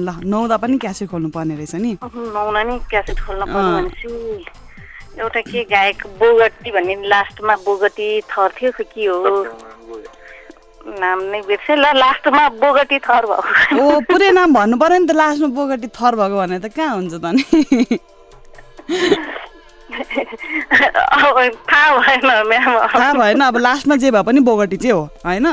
ल 0.07 0.09
नुहाउँदा 0.23 0.57
पनि 0.63 0.75
क्यासेट 0.83 1.07
खोल्नु 1.11 1.29
पर्ने 1.35 1.55
रहेछ 1.59 1.75
नि? 1.83 1.91
नुहाउन 1.99 2.57
नि 2.67 2.75
क्यासेट 2.89 3.17
खोल्न 3.25 3.43
पर्यो 3.43 3.69
अँ। 3.69 3.75
भनेपछि 3.77 4.07
एउटा 5.19 5.41
के 5.49 5.59
गायक 5.73 5.99
बोगटी 6.21 6.69
भन्ने 6.71 6.95
लास्टमा 7.11 7.55
बोगटी 7.65 8.09
थर 8.31 8.49
थियो 8.57 8.71
खै 8.77 8.85
के 8.93 9.05
हो? 9.05 9.43
नाम 10.87 11.19
नै 11.31 11.41
बिर्सेँ। 11.47 11.75
ल 11.75 11.85
लास्टमा 11.95 12.43
बोगटी 12.57 12.97
थर 12.99 13.23
भएको 13.25 13.75
ओ 13.77 13.99
पुरै 14.07 14.29
नाम 14.31 14.53
भन्नु 14.53 14.75
पर्यो 14.77 14.97
नि 14.99 15.07
त 15.07 15.11
लास्टमा 15.13 15.49
बोगटी 15.53 15.87
थर 15.91 16.13
भएको 16.15 16.37
भने 16.37 16.59
त 16.59 16.67
कहाँ 16.71 16.93
हुन्छ 16.95 17.13
त 17.15 17.25
नि 17.27 17.43
थाहा 21.67 21.89
भएन 21.97 22.21
थाहा 22.21 23.13
भएन 23.13 23.41
अब 23.41 23.57
लास्टमा 23.57 23.95
जे 23.97 24.11
भए 24.11 24.23
पनि 24.23 24.39
बोगटी 24.41 24.77
चाहिँ 24.77 24.91
हो 24.93 25.01
होइन? 25.25 25.47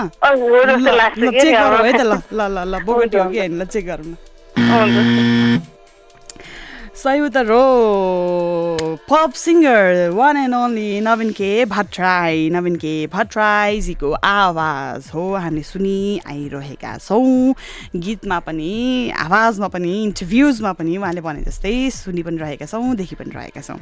चेक। 1.35 1.55
गरौँ 1.55 1.85
है 1.87 1.93
त 1.93 2.01
ल 2.03 2.13
ल 2.33 2.41
ल 2.49 2.59
ल 2.67 2.83
बोगटी 2.85 3.17
हो 3.19 3.25
कि 3.31 3.39
होइन 3.39 3.53
ल 3.61 3.65
चेक 3.67 3.87
गरौँ 3.87 4.07
न 4.07 4.15
उत्तर 7.05 7.51
हो 7.51 8.97
pop 9.11 9.33
singer 9.37 10.09
one 10.17 10.37
and 10.37 10.55
only 10.55 11.01
Navin 11.01 11.31
K 11.37 11.65
Bhattarai. 11.65 12.49
Navin 12.51 12.77
के 12.77 12.95
भट्टराईजीको 13.13 14.13
आवाज 14.25 15.11
हो। 15.15 15.25
हामीले 15.35 15.63
सुनि 15.63 16.21
आइरहेका 16.27 16.97
छौँ। 16.99 17.55
गीतमा 17.97 18.39
पनि 18.49 18.73
आवाजमा 19.11 19.69
पनि 19.69 19.93
इन्टरभ्युजमा 20.03 20.73
पनि 20.73 20.97
उहाँले 20.97 21.21
भने 21.21 21.43
जस्तै 21.45 21.91
सुनि 21.93 22.23
पनि 22.23 22.39
रहेका 22.41 22.67
छौँ 22.67 22.97
देखि 22.97 23.15
पनि 23.21 23.31
रहेका 23.37 23.61
छौँ। 23.61 23.79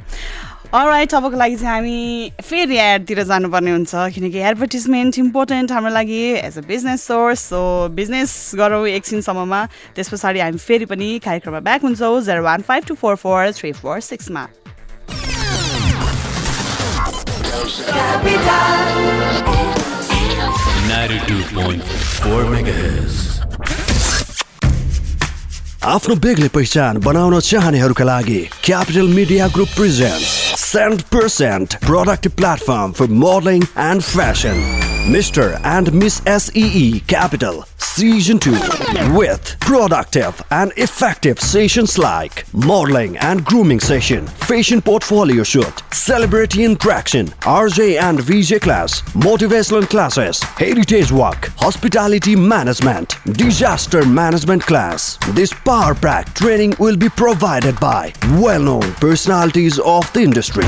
राइट 0.73 1.13
अबको 1.13 1.37
लागि 1.37 1.55
चाहिँ 1.55 1.69
हामी 1.69 2.31
फेरि 2.41 2.77
एडतिर 2.81 3.21
जानुपर्ने 3.23 3.71
हुन्छ 3.71 3.95
किनकि 4.13 4.39
एडभर्टिजमेन्ट 4.39 5.17
इम्पोर्टेन्ट 5.19 5.71
हाम्रो 5.71 5.91
लागि 5.93 6.21
as 6.33 6.57
a 6.57 6.61
business 6.67 7.03
source 7.07 7.39
so 7.49 7.61
business 7.93 8.51
गरौँ 8.57 8.87
एकछिनसम्ममा। 8.87 9.65
त्यस 9.95 10.09
पछाडि 10.09 10.39
हामी 10.39 10.57
फेरि 10.57 10.85
पनि 10.89 11.19
कार्यक्रममा 11.25 11.59
ब्याक 11.69 11.81
हुन्छौँ 11.83 12.21
zero 12.25 12.43
one 12.43 12.61
five 12.67 12.83
two 12.87 12.95
four 13.01 13.15
four 13.21 13.51
three 13.53 13.71
four 13.71 13.99
सिक्समा 14.01 14.47
आफ्नो 25.91 26.15
बेग्लै 26.23 26.47
पहिचान 26.55 26.97
बनाउन 27.03 27.39
चाहनेहरूका 27.43 28.03
लागि 28.07 28.37
capital 28.65 29.07
media 29.17 29.47
group 29.55 29.73
present 29.79 30.21
cent 30.61 31.01
percent 31.15 31.75
product 31.85 32.27
platform 32.39 32.91
for 32.99 33.11
modelling 33.25 33.67
and 33.89 34.07
fashion 34.13 34.63
Mr. 35.05 35.59
and 35.65 35.91
Miss 35.93 36.21
SEE 36.25 37.01
Capital 37.13 37.65
Season 37.95 38.39
2 38.39 38.51
with 39.15 39.55
productive 39.59 40.41
and 40.49 40.73
effective 40.77 41.39
sessions 41.39 41.99
like 41.99 42.43
modeling 42.51 43.17
and 43.17 43.45
grooming 43.45 43.79
session, 43.79 44.25
fashion 44.25 44.81
portfolio 44.81 45.43
shoot, 45.43 45.83
celebrity 45.93 46.63
interaction, 46.63 47.27
RJ 47.41 48.01
and 48.01 48.19
VJ 48.19 48.61
class, 48.61 49.03
motivational 49.13 49.87
classes, 49.87 50.41
heritage 50.41 51.11
walk, 51.11 51.49
hospitality 51.59 52.35
management, 52.35 53.17
disaster 53.25 54.03
management 54.03 54.63
class. 54.63 55.19
This 55.33 55.53
power 55.53 55.93
pack 55.93 56.33
training 56.33 56.73
will 56.79 56.97
be 56.97 57.09
provided 57.09 57.79
by 57.79 58.11
well-known 58.39 58.91
personalities 58.93 59.77
of 59.77 60.11
the 60.13 60.21
industry. 60.21 60.65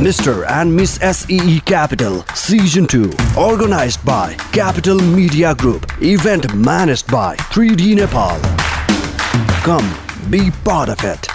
Mr. 0.00 0.46
and 0.48 0.74
Miss 0.74 0.96
SEE 0.96 1.60
Capital 1.60 2.24
Season 2.34 2.86
2 2.86 3.12
organized 3.38 4.04
by 4.04 4.34
Capital 4.52 4.98
Media 4.98 5.54
Group. 5.54 5.86
Event 6.02 6.54
managed 6.54 7.10
by 7.10 7.36
3D 7.36 7.96
Nepal. 7.96 8.38
Come 9.62 9.88
be 10.30 10.50
part 10.64 10.88
of 10.88 11.02
it. 11.04 11.26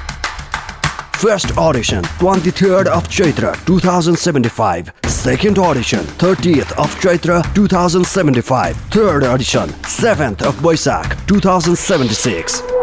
First 1.18 1.58
audition 1.58 2.04
23rd 2.20 2.88
of 2.88 3.08
Chaitra 3.08 3.56
2075 3.66 4.92
Second 5.06 5.58
audition 5.58 6.00
30th 6.00 6.72
of 6.74 6.94
Chaitra 7.00 7.42
2075 7.56 8.76
Third 8.92 9.24
audition 9.24 9.70
7th 9.70 10.44
of 10.44 10.56
Boisak 10.58 11.26
2076 11.26 12.75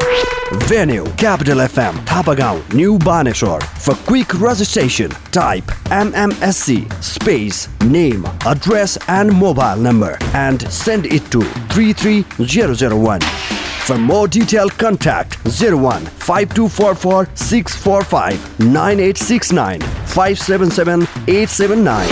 Venue 0.60 1.04
Capital 1.16 1.58
FM 1.58 1.94
Tapagaon 2.04 2.60
New 2.74 2.98
Baneshwar 2.98 3.62
For 3.62 3.94
quick 4.06 4.34
registration 4.40 5.10
type 5.30 5.64
MMSC 5.90 6.90
space 7.02 7.68
name 7.82 8.26
address 8.46 8.98
and 9.08 9.32
mobile 9.34 9.76
number 9.76 10.18
and 10.34 10.60
send 10.70 11.06
it 11.06 11.24
to 11.30 11.40
33001 11.70 13.20
For 13.20 13.98
more 13.98 14.28
detailed 14.28 14.72
contact 14.78 15.36
01 15.46 16.04
5244 16.06 17.28
645 17.34 18.60
9869 18.60 19.80
577 19.80 21.02
879 21.28 22.08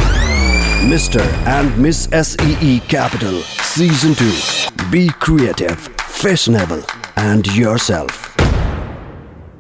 Mr. 0.91 1.21
and 1.47 1.77
Miss 1.77 2.05
SEE 2.05 2.81
Capital 2.89 3.43
Season 3.43 4.15
2 4.15 4.91
Be 4.91 5.09
creative, 5.11 5.79
fashionable 5.99 6.83
and 7.17 7.47
yourself 7.55 8.30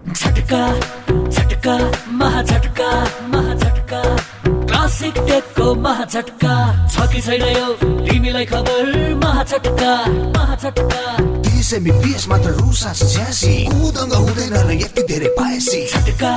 झटका 0.09 0.81
झटका 1.29 1.91
महाझटका 2.09 2.91
महाझटका। 3.29 4.17
Classic 4.47 5.15
टेकको 5.15 5.75
महाझटका। 5.75 6.89
छ 6.89 7.13
कि 7.13 7.21
छैन 7.23 7.43
यो? 7.43 7.73
तिमीलाई 7.85 8.45
खबर 8.45 9.15
महाझटका 9.15 10.05
महाझटका। 10.39 11.50
MB 11.75 11.91
PS 11.93 12.27
मात्र 12.29 12.51
रु 12.53 12.73
सात 12.75 12.97
छ्यासी 13.07 13.55
उदङ्ग 13.79 14.15
हुँदैन 14.15 14.55
र 14.61 14.71
यति 14.75 15.03
धेरै 15.05 15.29
पाएसी 15.39 15.87
झटका 15.89 16.33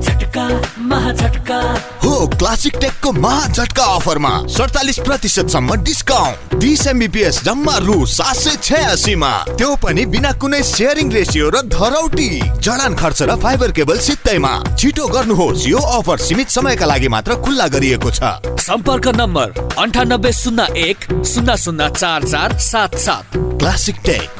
झटका 0.00 0.44
महाझटका 0.90 1.60
हो 2.04 2.26
क्लासिक 2.30 2.76
टेकको 2.80 3.12
महाझटका 3.14 3.84
अफरमा 3.94 4.30
सडचालिस 4.48 4.98
प्रतिशतसम्म 5.00 5.74
डिस्काउन्ट 5.82 6.54
तिस 6.60 6.86
एमबिपिएस 6.86 7.42
जम्मा 7.44 7.76
रु 7.80 8.04
सात 8.08 8.36
सय 8.36 8.56
छयासीमा 8.62 9.32
त्यो 9.50 9.74
पनि 9.82 10.04
बिना 10.08 10.32
कुनै 10.38 10.62
सेयरिङ 10.64 11.12
रेसियो 11.12 11.48
र 11.50 11.62
धरौटी 11.68 12.30
जडान 12.60 12.94
खर्च 12.96 13.22
र 13.22 13.36
फाइबर 13.38 13.72
केबल 13.72 13.98
सित्तैमा 14.00 14.52
छिटो 14.72 15.06
गर्नुहोस् 15.08 15.66
यो 15.68 15.78
अफर 15.92 16.18
सीमित 16.20 16.48
समयका 16.50 16.86
लागि 16.86 17.08
मात्र 17.10 17.40
खुल्ला 17.42 17.66
गरिएको 17.74 18.10
छ 18.12 18.34
सम्पर्क 18.62 19.08
नम्बर 19.16 19.54
अन्ठानब्बे 19.78 20.32
शून्य 20.34 20.68
एक 20.80 21.08
शून्य 21.26 21.56
शून्य 21.58 21.88
चार 21.94 22.24
चार 22.26 22.58
सात 22.64 22.98
सात 22.98 23.36
क्लासिक 23.36 23.96
टेक 24.04 24.39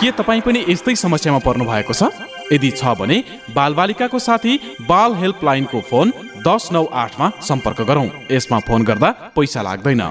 के 0.00 0.10
तपाईँ 0.12 0.40
पनि 0.40 0.64
यस्तै 0.68 0.94
समस्यामा 0.96 1.38
पर्नु 1.46 1.64
भएको 1.64 1.94
छ? 1.94 2.10
यदि 2.52 2.70
छ 2.70 2.94
भने 2.98 3.22
बालबालिकाको 3.54 4.18
साथी 4.18 4.58
बाल 4.88 5.14
हेल्पलाइनको 5.14 5.80
फोन 5.90 6.12
दस 6.46 6.68
नौ 6.72 6.84
आठमा 7.02 7.30
सम्पर्क 7.42 7.80
गरौँ। 7.88 8.08
यसमा 8.30 8.58
फोन 8.68 8.84
गर्दा 8.84 9.10
पैसा 9.36 9.62
लाग्दैन। 9.62 10.02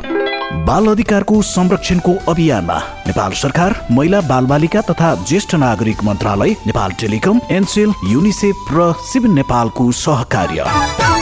बाल 0.66 0.88
अधिकारको 0.88 1.42
संरक्षणको 1.42 2.14
अभियानमा 2.32 2.78
नेपाल 3.08 3.32
सरकार 3.34 3.76
महिला 3.92 4.22
बालबालिका 4.22 4.82
तथा 4.90 5.14
ज्येष्ठ 5.28 5.56
नागरिक 5.56 6.04
मन्त्रालय 6.04 6.56
नेपाल 6.68 6.92
टेलिकम 7.00 7.42
एनसेल 7.52 7.94
युनिसेफ 8.08 8.68
र 8.74 8.94
सिभिल 9.12 9.32
नेपालको 9.32 9.92
सहकार्य। 10.04 11.13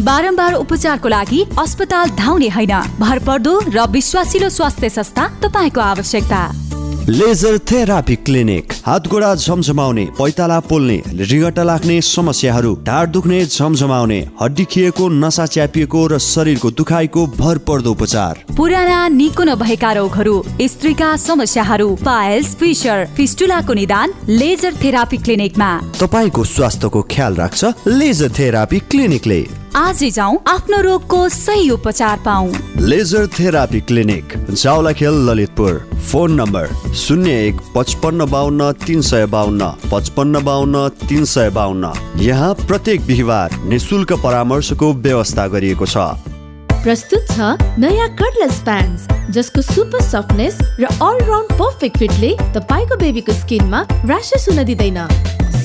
बारम्बार 0.00 0.54
उपचारको 0.54 1.08
लागि 1.08 1.44
अस्पताल 1.58 2.10
धाउने 2.16 2.48
होइन। 2.48 2.74
भरपर्दो 3.00 3.58
र 3.68 3.86
विश्वासिलो 3.90 4.48
स्वास्थ्य 4.48 4.88
संस्था 4.90 5.28
तपाईँको 5.42 5.80
आवश्यकता। 5.82 6.40
Laser 7.08 7.56
therapy 7.70 8.14
clinic. 8.16 8.72
हात 8.86 9.06
गोडा 9.08 9.34
झमझमाउने 9.34 10.04
पैताला 10.18 10.58
पोल्ने 10.60 10.96
रिगटा 11.30 11.62
लाग्ने 11.62 12.00
समस्याहरू 12.00 12.74
ढाड 12.86 13.08
दुख्ने 13.10 13.44
झमझमाउने 13.46 14.18
हड्डी 14.40 14.64
खिएको 14.64 15.08
नसा 15.08 15.46
च्यापिएको 15.46 16.06
र 16.06 16.18
शरीरको 16.18 16.70
दुखाइको 16.70 17.26
भरपर्दो 17.38 17.90
उपचार। 17.90 18.44
पुराना 18.56 19.08
निको 19.10 19.44
नभएका 19.44 19.92
रोगहरू 19.92 20.42
स्त्रीका 20.62 21.14
समस्याहरू 21.18 21.88
पाइल्स 22.04 22.54
फिसर 22.56 23.06
फिस्टुलाको 23.16 23.72
निदान 23.72 24.12
लेजर 24.28 24.74
थेरापी 24.84 25.16
क्लिनिकमा। 25.18 25.70
तपाईँको 26.00 26.44
स्वास्थ्यको 26.46 27.02
ख्याल 27.10 27.34
राख्छ 27.34 27.64
लेजर 27.88 28.30
थेरापी 28.38 28.78
क्लिनिकले। 28.90 29.40
आजै 29.76 30.10
जाउँ 30.10 30.38
आफ्नो 30.48 30.80
रोगको 30.82 31.18
सही 31.28 31.68
उपचार 31.70 32.18
पाऊ 32.24 32.46
laser 32.82 33.26
therapy 33.28 33.80
clinic 33.80 34.32
Jawalakhel 34.50 35.14
Lalitpur. 35.28 35.78
Phone 36.10 36.32
number 36.40 36.66
शून्य 36.96 37.34
एक 37.46 37.60
पचपन्न 37.76 38.26
बाहन्न 38.30 38.70
तिन 38.86 39.00
सय 39.00 39.26
बाहन्न 39.26 39.70
पचपन्न 39.92 40.42
बाहन्न 40.44 40.88
तिन 41.06 41.24
सय 41.24 41.50
बाहन्न 41.50 41.92
यहाँ 42.22 42.52
प्रत्येक 42.66 43.06
बिहिबार 43.06 43.56
निशुल्क 43.70 44.12
परामर्शको 44.24 44.92
व्यवस्था 45.06 45.46
गरिएको 45.46 45.86
छ। 45.86 46.29
प्रस्तुत 46.82 47.30
छ 47.30 47.76
नयाँ 47.78 48.08
कर्डलेस 48.16 48.58
प्यान्स 48.64 49.06
जसको 49.36 49.62
सुपर 49.62 50.00
सफ्टनेस 50.02 50.58
र 50.80 50.84
अलराउन्ड 51.06 51.52
पर्फेक्ट 51.58 51.98
फिटले 51.98 52.30
तपाईँको 52.54 52.96
बेबीको 53.02 53.32
स्किनमा 53.32 53.80
ऱ्यासेस 54.08 54.46
हुन 54.48 54.62
दिँदैन। 54.64 54.96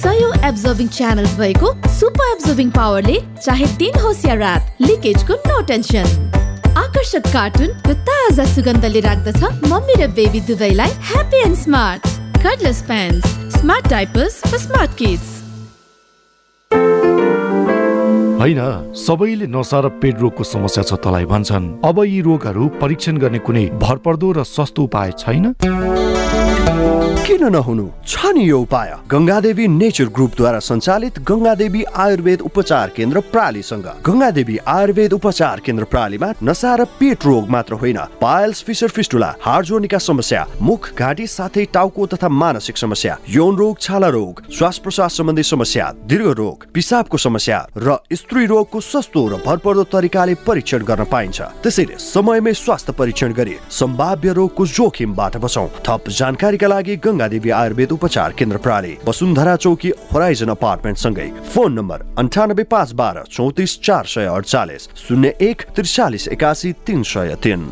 सयौँ 0.01 0.31
एब्जर्भिङ 0.49 0.87
च्यानल्स 0.97 1.37
भएको 1.39 1.71
सुपर 1.99 2.31
एब्जर्भिङ 2.31 2.71
पावरले 2.71 3.15
चाहे 3.37 3.67
दिन 3.79 3.99
होस् 4.03 4.25
या 4.25 4.33
रात 4.43 4.81
लिकेजको 4.81 5.39
नो 5.47 5.61
टेन्सन 5.71 6.75
आकर्षक 6.83 7.31
कार्टुन 7.31 7.71
र 7.87 7.95
ताजा 8.11 8.45
सुगन्धले 8.51 8.99
राख्दछ 9.07 9.71
मम्मी 9.71 9.95
र 10.03 10.11
बेबी 10.19 10.41
दुवैलाई 10.51 10.99
happy 11.13 11.41
and 11.45 11.57
smart 11.63 12.11
cordless 12.43 12.83
pants 12.91 13.23
smart 13.55 13.89
diapers 13.89 14.41
for 14.49 14.57
smart 14.67 14.97
kids 14.99 15.34
होइन 18.45 18.93
सबैले 18.93 19.47
नसा 19.49 19.79
र 19.79 19.89
पेट 19.97 20.21
रोगको 20.21 20.43
समस्या 20.45 20.83
छ 20.85 21.01
तँलाई 21.01 21.25
भन्छन्। 21.25 21.81
अब 21.81 21.97
यी 22.05 22.21
रोगहरू 22.21 22.67
परीक्षण 22.77 23.17
गर्ने 23.17 23.39
कुनै 23.41 23.65
भरपर्दो 23.81 24.31
र 24.37 24.43
सस्तो 24.45 24.83
उपाय 24.85 25.11
छैन? 25.17 25.53
किन 27.25 27.43
नहुनु? 27.49 27.85
छ 28.05 28.37
नि 28.37 28.43
यो 28.49 28.59
उपाय। 28.61 28.93
गङ्गादेवी 29.09 29.65
नेचर 29.67 30.07
ग्रुपद्वारा 30.13 30.59
सञ्चालित 30.61 31.19
गङ्गादेवी 31.25 31.81
आयुर्वेद 31.97 32.41
उपचार 32.41 32.89
केन्द्र 32.93 33.19
प्रालीसँग। 33.33 33.87
गङ्गादेवी 34.05 34.57
आयुर्वेद 34.67 35.13
उपचार 35.13 35.59
केन्द्र 35.65 35.83
प्रालीमा 35.89 36.29
नसा 36.43 36.75
र 36.75 36.85
पेट 36.99 37.25
रोग 37.25 37.49
मात्र 37.49 37.73
होइन। 37.81 37.97
पायल्स 38.21 38.61
फिसर 38.63 38.89
फिस्टुला 38.93 39.29
हाड 39.41 39.63
जोर्नीका 39.65 39.97
समस्या 39.97 40.45
मुख 40.61 40.93
घाँटी 40.93 41.25
साथै 41.27 41.65
टाउको 41.73 42.05
तथा 42.13 42.29
मानसिक 42.29 42.77
समस्या 42.77 43.17
यौन 43.29 43.55
रोग 43.57 43.79
छाला 43.81 44.09
रोग 44.09 44.43
श्वास 44.53 44.77
प्रश्वास 44.85 45.17
सम्बन्धी 45.17 45.43
समस्या 45.43 45.91
दीर्घ 46.05 46.29
रोग 46.37 46.65
पिसाबको 46.73 47.17
समस्या 47.17 47.57
र 47.77 47.97
स्त्री 48.35 48.45
रोगको 48.45 48.79
सस्तो 48.83 49.21
र 49.27 49.35
भरपर्दो 49.39 49.83
तरिकाले 49.87 50.33
परीक्षण 50.43 50.83
गर्न 50.83 51.03
पाइन्छ। 51.07 51.41
त्यसैले 51.63 51.95
समयमै 51.95 52.53
स्वास्थ्य 52.53 52.91
परीक्षण 52.91 53.31
गरी 53.31 53.55
सम्भाव्य 53.71 54.31
रोगको 54.35 54.65
जोखिमबाट 54.67 55.37
बचौँ। 55.39 55.67
थप 55.79 56.09
जानकारीका 56.11 56.67
लागि 56.67 56.95
गङ्गादेवी 56.99 57.49
आयुर्वेद 57.55 57.91
उपचार 57.95 58.35
केन्द्र 58.35 58.57
प्राली 58.59 58.93
वसुन्धरा 59.07 59.55
चौकी 59.55 59.89
होराइजन 60.11 60.49
अपार्टमेन्ट 60.51 60.97
सँगै 60.99 61.29
फोन 61.55 61.73
नम्बर 61.79 61.99
अन्ठानब्बे 62.19 62.63
पाँच 62.67 62.91
बाह्र 62.99 63.23
चौतिस 63.31 63.79
चार 63.81 64.05
सय 64.05 64.27
अडचालिस 64.27 64.89
शून्य 65.07 65.33
एक 65.41 65.61
त्रिचालिस 65.71 66.27
एकासी 66.35 66.71
तिन 66.83 67.03
सय 67.07 67.35
तिन। 67.39 67.71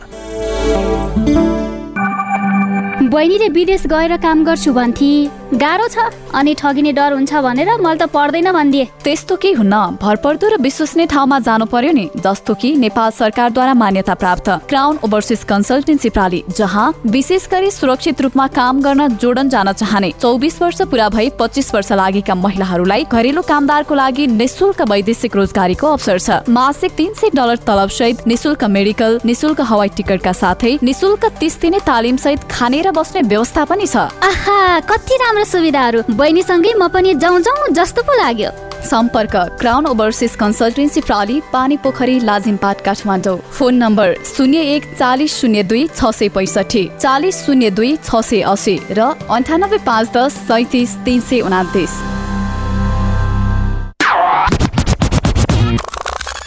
बहिनीले 3.14 3.48
विदेश 3.54 3.86
गएर 3.86 4.16
काम 4.18 4.44
गर्छु 4.44 4.72
भन्थे। 4.74 5.14
गाह्रो 5.54 5.88
छ 5.88 6.10
अनि 6.34 6.54
ठगिने 6.58 6.92
डर 6.98 7.14
हुन्छ 7.14 7.34
भनेर 7.46 7.70
मैले 7.78 7.98
त 8.02 8.10
पर्दैन 8.10 8.50
भनिदिए। 8.52 8.86
त्यस्तो 9.06 9.36
केही 9.38 9.54
हुन्न। 9.54 10.02
भरपर्दो 10.02 10.48
र 10.50 10.58
विश्वसनीय 10.58 11.06
ठाउँमा 11.14 11.38
जानु 11.46 11.66
पर्यो 11.70 11.92
नि 11.94 12.10
जस्तो 12.18 12.54
कि 12.58 12.70
नेपाल 12.76 13.12
सरकारद्वारा 13.14 13.74
मान्यता 13.78 14.14
प्राप्त 14.18 14.50
क्राउन 14.66 14.98
ओभरसिज 15.06 15.44
कन्सल्टेन्सी 15.46 16.10
प्राली 16.10 16.44
जहाँ 16.58 16.88
विशेष 17.06 17.48
गरी 17.54 17.70
सुरक्षित 17.72 18.22
रूपमा 18.22 18.48
काम 18.50 18.82
गर्न 18.82 19.08
जोडन 19.22 19.50
जान 19.54 19.72
चाहने 19.74 20.10
चौबिस 20.18 20.62
वर्ष 20.62 20.82
पुरा 20.90 21.10
भई 21.14 21.30
पच्चिस 21.38 21.74
वर्ष 21.76 21.92
लागेका 21.94 22.36
महिलाहरूलाई 22.36 23.06
घरेलु 23.14 23.42
कामदारको 23.46 23.94
लागि 23.94 24.28
निशुल्क 24.34 24.82
वैदेशिक 24.90 25.36
रोजगारीको 25.36 25.88
अवसर 25.88 26.18
छ। 26.18 26.42
मासिक 26.50 26.98
तिन 26.98 27.14
सय 27.14 27.30
डलर 27.38 27.62
तलब 27.62 27.90
सहित 27.92 28.26
निशुल्क 28.26 28.64
मेडिकल 28.74 29.20
निशुल्क 29.22 29.62
हवाई 29.70 29.94
टिकटका 30.02 30.34
साथै 30.34 30.74
निशुल्क 30.82 31.32
तिस 31.40 31.62
दिने 31.62 31.86
तालिम 31.86 32.18
सहित 32.18 32.50
खाने 32.50 32.82
र 32.82 32.92
बस्ने 33.04 33.22
व्यवस्था 33.28 33.64
पनि 33.68 33.86
छ। 33.86 33.96
आहा 34.24 34.80
कति 34.88 35.16
राम्रो 35.20 35.44
सुविधाहरू। 35.44 36.00
बहिनीसँगै 36.16 36.74
म 36.80 36.88
पनि 36.88 37.14
जाउँ 37.20 37.40
जाउँ 37.44 37.76
जस्तो 37.76 38.02
पो 38.08 38.14
लाग्यो। 38.16 38.52
सम्पर्क। 38.88 39.36
क्राउन 39.60 39.86
ओभरसिज 39.92 40.36
कन्सल्टेन्सी 40.40 41.02
प्राली 41.04 41.40
पानी 41.52 41.78
पोखरी 41.84 42.20
लाजिमपाट 42.24 42.82
काठमाडौँ। 42.82 43.38
फोन 43.60 43.76
नम्बर 43.76 44.16
शून्य 44.24 44.60
एक 44.76 44.84
चालिस 44.96 45.36
शून्य 45.36 45.64
दुई 45.68 45.84
छ 45.92 46.12
सय 46.16 46.30
पैसठी। 46.32 46.84
चालिस 46.96 47.44
शून्य 47.46 47.70
दुई 47.76 47.92
छ 48.00 48.24
सय 48.24 48.42
असी 48.48 48.80
र 48.96 49.12
अन्ठानब्बे 49.28 49.84
पाँच 49.84 50.12
दस 50.16 50.40
सैतिस 50.48 50.96
तिन 51.04 51.20
सय 51.28 51.42
उनातिस। 51.44 51.92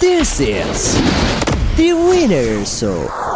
This 0.00 0.40
is 0.40 0.80
the 1.76 1.92
winner 1.92 2.64
show. 2.64 3.35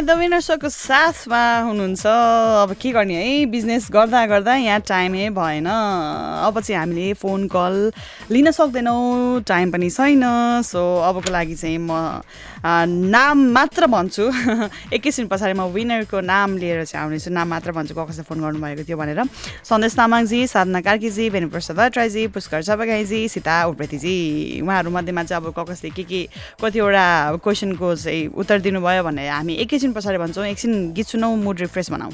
Winner 0.00 0.40
सोको 0.40 0.68
साथमा 0.68 1.40
हुनुहुन्छ। 1.60 2.06
अब 2.06 2.72
के 2.80 2.90
गर्ने 2.90 3.14
है? 3.14 3.44
बिजनेस 3.46 3.88
गर्दा 3.92 4.24
गर्दा 4.26 4.54
यहाँ 4.54 4.80
टाइमै 4.80 5.28
भएन। 5.36 5.66
अब 5.66 6.60
चाहिँ 6.60 6.78
हामीले 6.80 7.12
फोन 7.20 7.46
कल 7.48 7.92
लिन 8.30 8.50
सक्दैनौँ। 8.50 9.42
टाइम 9.44 9.70
पनि 9.72 9.90
छैन। 9.90 10.24
सो 10.64 10.80
अबको 11.04 11.30
लागि 11.30 11.54
चाहिँ 11.54 11.78
म 11.78 12.22
नाम 12.64 13.38
मात्र 13.52 13.86
भन्छु। 13.86 14.24
एकैछिन 14.92 15.26
पछाडि 15.26 15.52
म 15.56 15.72
विनरको 15.72 16.20
नाम 16.20 16.56
लिएर 16.60 16.84
चाहिँ 16.84 17.04
आउनेछु 17.04 17.30
नाम 17.32 17.48
मात्र 17.48 17.72
भन्छु 17.72 17.94
कसले 17.96 18.22
फोन 18.28 18.40
गर्नुभएको 18.40 18.84
थियो 18.84 18.96
भनेर। 19.00 19.24
सन्देश 19.64 19.94
तामाङजी 19.96 20.46
साधना 20.46 20.80
कार्कीजी 20.84 21.30
बेनुप्रसाद 21.30 21.76
भट्टराईजी 21.76 22.26
पुष्कर 22.36 22.62
चपगाईजी 22.62 23.28
सीता 23.28 23.64
उप्रेतीजी 23.72 24.60
उहाँहरूमध्येमा 24.60 25.22
चाहिँ 25.24 25.40
अब 25.40 25.52
ककसले 25.56 25.90
के 25.96 26.02
के 26.04 26.20
कतिवटा 26.60 27.36
क्वेसनको 27.40 27.94
चाहिँ 27.96 28.26
उत्तर 28.36 28.60
दिनुभयो 28.60 29.02
भने 29.08 29.28
हामी 29.28 29.54
एकैछिन 29.64 29.92
पछाडि 29.92 30.18
भन्छौँ। 30.18 30.44
एकछिन 30.46 30.92
गीत 30.92 31.06
सुनौँ 31.16 31.36
मुड 31.36 31.60
रिफ्रेस 31.60 31.90
बनाऊ। 31.90 32.12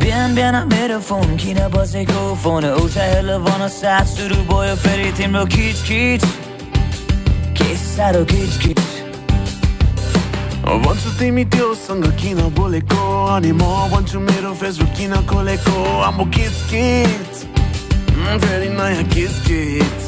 बिहान 0.00 0.34
बिहान 0.34 0.56
मेरो 0.68 0.98
फोन 1.00 1.36
किन 1.36 1.58
बजेको? 1.68 2.22
फोन 2.44 2.64
उठाएर 2.64 3.28
भन 3.44 3.68
सुरु 3.68 4.36
भयो 4.48 4.74
फेरि 4.76 5.12
तिम्रो 5.16 5.44
खिच 5.46 5.76
खिच 5.84 6.43
साह्रो 7.94 8.24
खिच 8.26 8.78
भन्छु 10.84 11.10
तिमी 11.18 11.44
त्योसँग 11.54 12.04
किन 12.18 12.38
बोलेको 12.58 13.02
अनि 13.34 13.50
म 13.54 13.62
भन्छु 13.92 14.18
मेरो 14.20 14.52
फेसबुक 14.58 14.90
किन 14.98 15.14
खोलेको 15.30 15.74
आम्बो 16.02 16.24
किच 16.34 16.56
किच 16.70 17.34
फेरि 18.42 18.68
नयाँ 18.74 19.04
किच 19.14 19.34
किच 19.46 20.02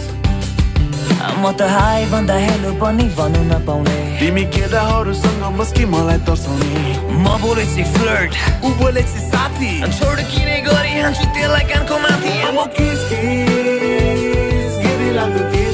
म 1.39 1.53
त 1.55 1.71
हाई 1.71 2.11
भन्दा 2.11 2.35
हेलो 2.43 2.73
पनि 2.83 3.07
भन्नु 3.15 3.43
नपाउने 3.55 3.99
तिमी 4.19 4.45
केटाहरूसँग 4.51 5.45
मस्की 5.59 5.85
मलाई 5.95 6.19
तर्साउने 6.27 6.75
म 7.23 7.39
बोलेपछि 7.45 7.85
फ्लर्ट 7.95 8.31
ऊ 8.65 8.75
बोलेपछि 8.83 9.21
साथी 9.31 9.71
छोड 9.99 10.19
किने 10.33 10.59
गरी 10.67 10.93
हान्छु 10.99 11.25
त्यसलाई 11.39 11.65
कानको 11.71 11.99
माथि 12.03 12.35
आम्बो 12.51 12.65
किच 12.75 13.01
किच 13.13 14.73
गिरी 14.83 15.11
लाग्दो 15.19 15.66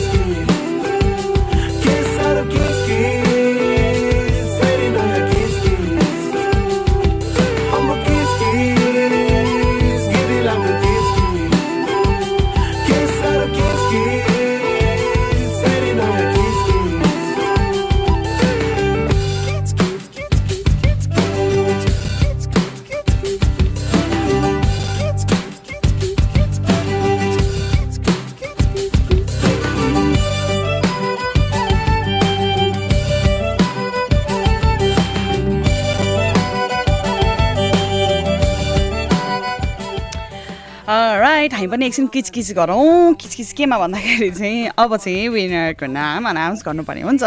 पनि 41.73 41.87
एकछिन 41.87 42.07
किचकिच 42.13 42.53
गरौँ। 42.53 43.15
किचकिच 43.17 43.53
केमा 43.57 43.77
भन्दाखेरि 43.81 44.31
चाहिँ 44.31 44.77
अब 44.77 44.97
चाहिँ 44.97 45.29
विनरको 45.33 45.87
नाम 45.89 46.29
अनाउन्स 46.29 46.61
गर्नुपर्ने 46.69 47.03
हुन्छ। 47.03 47.25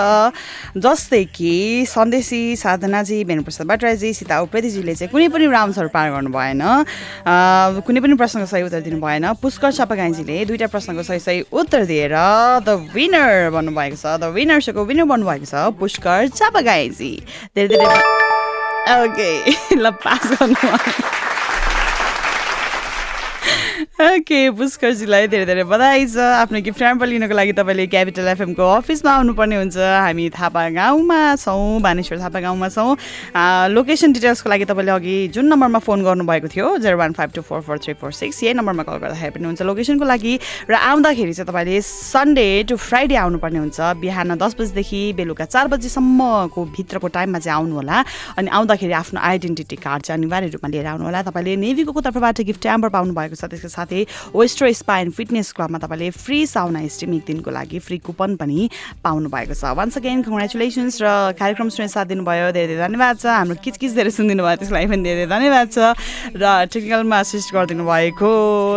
जस्तै 0.78 1.24
कि 1.34 1.86
सन्देशी 1.90 2.56
साधनाजी 2.56 3.24
भेनुप्रसाद 3.26 3.68
भट्टराईजी 3.68 4.14
सीता 4.14 4.40
उप्रेतीजीले 4.46 4.94
चाहिँ 4.96 5.10
कुनै 5.10 5.28
पनि 5.34 5.46
राउन्ड्सहरू 5.50 5.90
पार 5.90 6.12
गर्नु 6.14 6.30
भएन। 6.30 6.62
कुनै 7.82 8.00
पनि 8.06 8.14
प्रश्नको 8.22 8.46
सही 8.46 8.64
उत्तर 8.70 8.82
दिनु 8.86 9.02
भएन। 9.02 9.34
पुष्कर 9.42 9.72
चपागाईजीले 9.82 10.46
दुईवटा 10.46 10.68
प्रश्नको 10.70 11.04
सही 11.10 11.20
सही 11.26 11.42
उत्तर 11.50 11.86
दिएर 11.90 12.14
द 12.62 12.70
विनर 12.94 13.50
भन्नुभएको 13.50 13.98
छ। 13.98 14.22
द 14.22 14.30
विनर 14.30 14.62
सोको 14.62 14.86
विनर 14.86 15.10
भन्नुभएको 15.10 15.46
छ 15.50 15.74
पुष्कर 15.74 16.28
चपागाईजी 16.38 17.14
धेरै 17.58 17.68
धेरै 17.74 17.90
ओके 18.86 19.32
ल 19.82 19.90
पास 20.06 20.38
गर्नु। 20.38 20.70
ओके 23.96 24.40
पुष्करजीलाई 24.52 25.28
धेरै 25.32 25.46
धेरै 25.48 25.64
बधाई 25.72 26.06
छ। 26.06 26.20
आफ्नो 26.20 26.60
गिफ्ट 26.68 26.82
ह्याम्पर 26.84 27.08
लिनको 27.08 27.32
लागि 27.32 27.52
तपाईँले 27.56 27.86
क्यापिटल 27.88 28.28
एफएमको 28.28 28.64
अफिसमा 28.84 29.12
आउनुपर्ने 29.12 29.56
हुन्छ। 29.56 29.78
हामी 29.80 30.26
थापा 30.36 30.64
गाउँमा 30.76 31.20
छौँ 31.40 31.80
बानेश्वर 31.80 32.20
थापा 32.20 32.40
गाउँमा 32.44 32.68
छौँ। 32.76 32.92
लोकेसन 33.72 34.12
डिटेल्सको 34.12 34.50
लागि 34.52 34.66
तपाईँले 34.68 34.92
अघि 34.92 35.16
जुन 35.32 35.48
नम्बरमा 35.48 35.80
फोन 35.80 36.04
गर्नुभएको 36.04 36.48
थियो 36.52 36.68
zero 36.84 36.98
one 37.00 37.14
five 37.16 37.32
two 37.36 37.42
four 37.48 37.62
four 37.64 37.80
three 37.80 37.94
four 37.96 38.12
six 38.12 38.44
यही 38.44 38.54
नम्बरमा 38.60 38.84
कल 38.84 39.00
गर्दाखेरि 39.00 39.32
पनि 39.32 39.46
हुन्छ। 39.48 39.62
लोकेसनको 39.64 40.04
लागि 40.04 40.34
र 40.68 40.74
आउँदाखेरि 40.76 41.32
चाहिँ 41.32 41.48
तपाईँले 41.48 41.80
सन्डे 41.80 42.48
टु 42.68 42.76
फ्राइडे 42.76 43.16
आउनुपर्ने 43.16 43.60
हुन्छ। 43.64 43.80
बिहान 44.04 44.36
दस 44.36 44.60
बजीदेखि 44.60 45.02
बेलुका 45.16 45.46
चार 45.48 45.72
बजीसम्मको 45.72 46.66
भित्रको 46.76 47.08
टाइममा 47.16 47.40
चाहिँ 47.40 47.56
आउनु 47.64 47.76
होला 47.80 48.04
अनि 48.44 48.50
आउँदाखेरि 48.60 48.92
आफ्नो 48.92 49.24
आइडेन्टिटी 49.24 49.76
कार्ड 49.80 50.04
चाहिँ 50.04 50.20
अनिवार्य 50.20 50.52
रूपमा 50.52 50.70
लिएर 50.76 50.88
आउनु 50.92 51.04
होला 51.08 51.24
तपाईँले 51.32 51.56
नेभीको 51.64 52.00
तर्फबाट 52.04 52.44
गिफ्ट 52.44 52.64
ह्याम्पर 52.68 52.90
पाउनु 52.92 53.16
भएको 53.16 53.40
छ 53.40 53.48
त्यसको 53.48 53.72
साथै 53.72 53.84
वेस्ट्रो 53.92 54.72
स्पा 54.74 54.98
एन्ड 55.00 55.14
फिटनेस 55.14 55.52
क्लबमा 55.52 55.78
तपाईँले 55.78 56.10
फ्री 56.10 56.46
साउना 56.46 56.88
स्टिम 56.88 57.14
एक 57.14 57.24
दिनको 57.28 57.52
लागि 57.52 57.80
फ्री 57.80 57.98
कुपन 58.02 58.36
पनि 58.36 58.70
पाउनु 59.04 59.30
भएको 59.30 59.54
छ। 59.54 59.76
वान्स 59.76 59.98
अगेन 59.98 60.22
कङ्ग्रेचुलेसन्स 60.24 61.02
र 61.02 61.08
कार्यक्रम 61.36 61.70
सुनेर 61.70 61.90
साथ 61.90 62.06
दिनुभयो। 62.16 62.52
धेरै 62.56 62.68
धेरै 62.68 62.82
धन्यवाद 62.88 63.16
छ। 63.20 63.26
हाम्रो 63.26 63.56
किचकिच 63.60 63.92
धेरै 63.94 64.12
सुनिदिनु 64.16 64.44
भयो 64.44 64.56
त्यसको 64.56 64.76
लागि 64.76 64.88
पनि 64.88 65.04
धेरै 65.04 65.26
धेरै 65.26 65.32
धन्यवाद 65.36 65.68
छ। 65.70 65.78
र 66.36 66.44
टेक्निकलमा 66.72 67.18
असिस्ट 67.20 67.50
गरिदिनु 67.56 67.84
भएको 67.86 68.32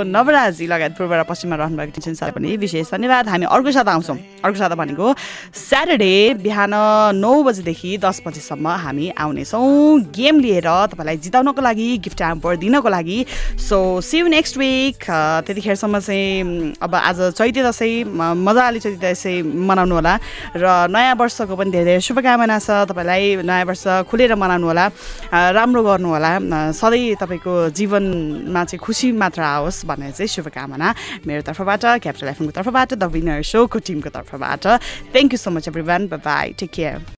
नवराजी 0.08 0.66
लगायत 0.66 0.92
पूर्व 0.98 1.12
र 1.14 1.22
पश्चिममा 1.28 1.56
रहनुभएको 1.56 1.92
टेन्सन 1.94 2.14
साथै 2.14 2.32
पनि 2.32 2.56
विशेष 2.56 2.90
धन्यवाद। 2.90 3.28
हामी 3.28 3.46
अर्को 3.46 3.70
साता 3.72 3.92
आउँछौँ। 3.92 4.18
अर्को 4.44 4.58
साता 4.58 4.74
भनेको 4.74 5.06
स्याटरडे 5.54 6.42
बिहान 6.42 6.74
नौ 7.18 7.32
बजीदेखि 7.42 7.98
दस 7.98 8.22
बजीसम्म 8.26 8.66
हामी 8.68 9.06
आउनेछौँ। 9.18 10.00
गेम 10.14 10.40
लिएर 10.40 10.68
तपाईँलाई 10.92 11.16
जिताउनको 11.18 11.60
लागि 11.62 11.88
गिफ्ट 12.04 12.20
ह्याम्पर 12.22 12.56
दिनको 12.56 12.88
लागि। 12.88 13.18
सो 13.58 14.00
सिउ 14.00 14.26
नेक्स्ट 14.26 14.56
विक 14.58 14.97
त्यतिखेरसम्म 15.02 15.98
चाहिँ 15.98 16.74
अब 16.82 16.94
आज 16.94 17.18
चैते 17.38 17.62
दसैँ 17.62 18.04
मजाले 18.34 18.78
चैते 18.80 18.98
दसैँ 18.98 19.42
मनाउनु 19.42 19.94
होला। 19.94 20.14
र 20.56 20.66
नयाँ 20.90 21.14
वर्षको 21.14 21.54
पनि 21.56 21.70
धेरै 21.70 21.84
धेरै 21.84 22.00
शुभकामना 22.00 22.58
छ। 22.58 22.70
तपाईँलाई 22.90 23.42
नयाँ 23.42 23.64
वर्ष 23.64 23.84
खुलेर 24.10 24.34
मनाउनु 24.34 24.66
होला 24.66 24.86
राम्रो 25.54 25.82
गर्नु 25.82 26.08
होला। 26.08 26.32
अ, 26.36 26.72
सधैँ 26.72 27.14
तपाईँको 27.20 27.70
जीवनमा 27.70 28.64
चाहिँ 28.64 28.80
खुसी 28.80 29.12
मात्र 29.12 29.42
आओस् 29.42 29.86
भन्ने 29.86 30.12
चाहिँ 30.12 30.28
शुभकामना 30.28 30.88
मेरो 31.26 31.42
तर्फबाट 31.46 31.84
क्यापिटल 32.02 32.28
एफएमको 32.34 32.52
तर्फबाट 32.58 32.94
द 32.94 33.04
विनर 33.04 33.42
सोको 33.42 33.78
टिमको 33.78 34.10
तर्फबाट। 34.10 34.64
Thank 35.14 35.32
you 35.32 35.38
so 35.38 35.50
much 35.50 35.68
everyone 35.82 36.06
bye 36.08 36.54
take 36.58 36.70
care 36.70 36.98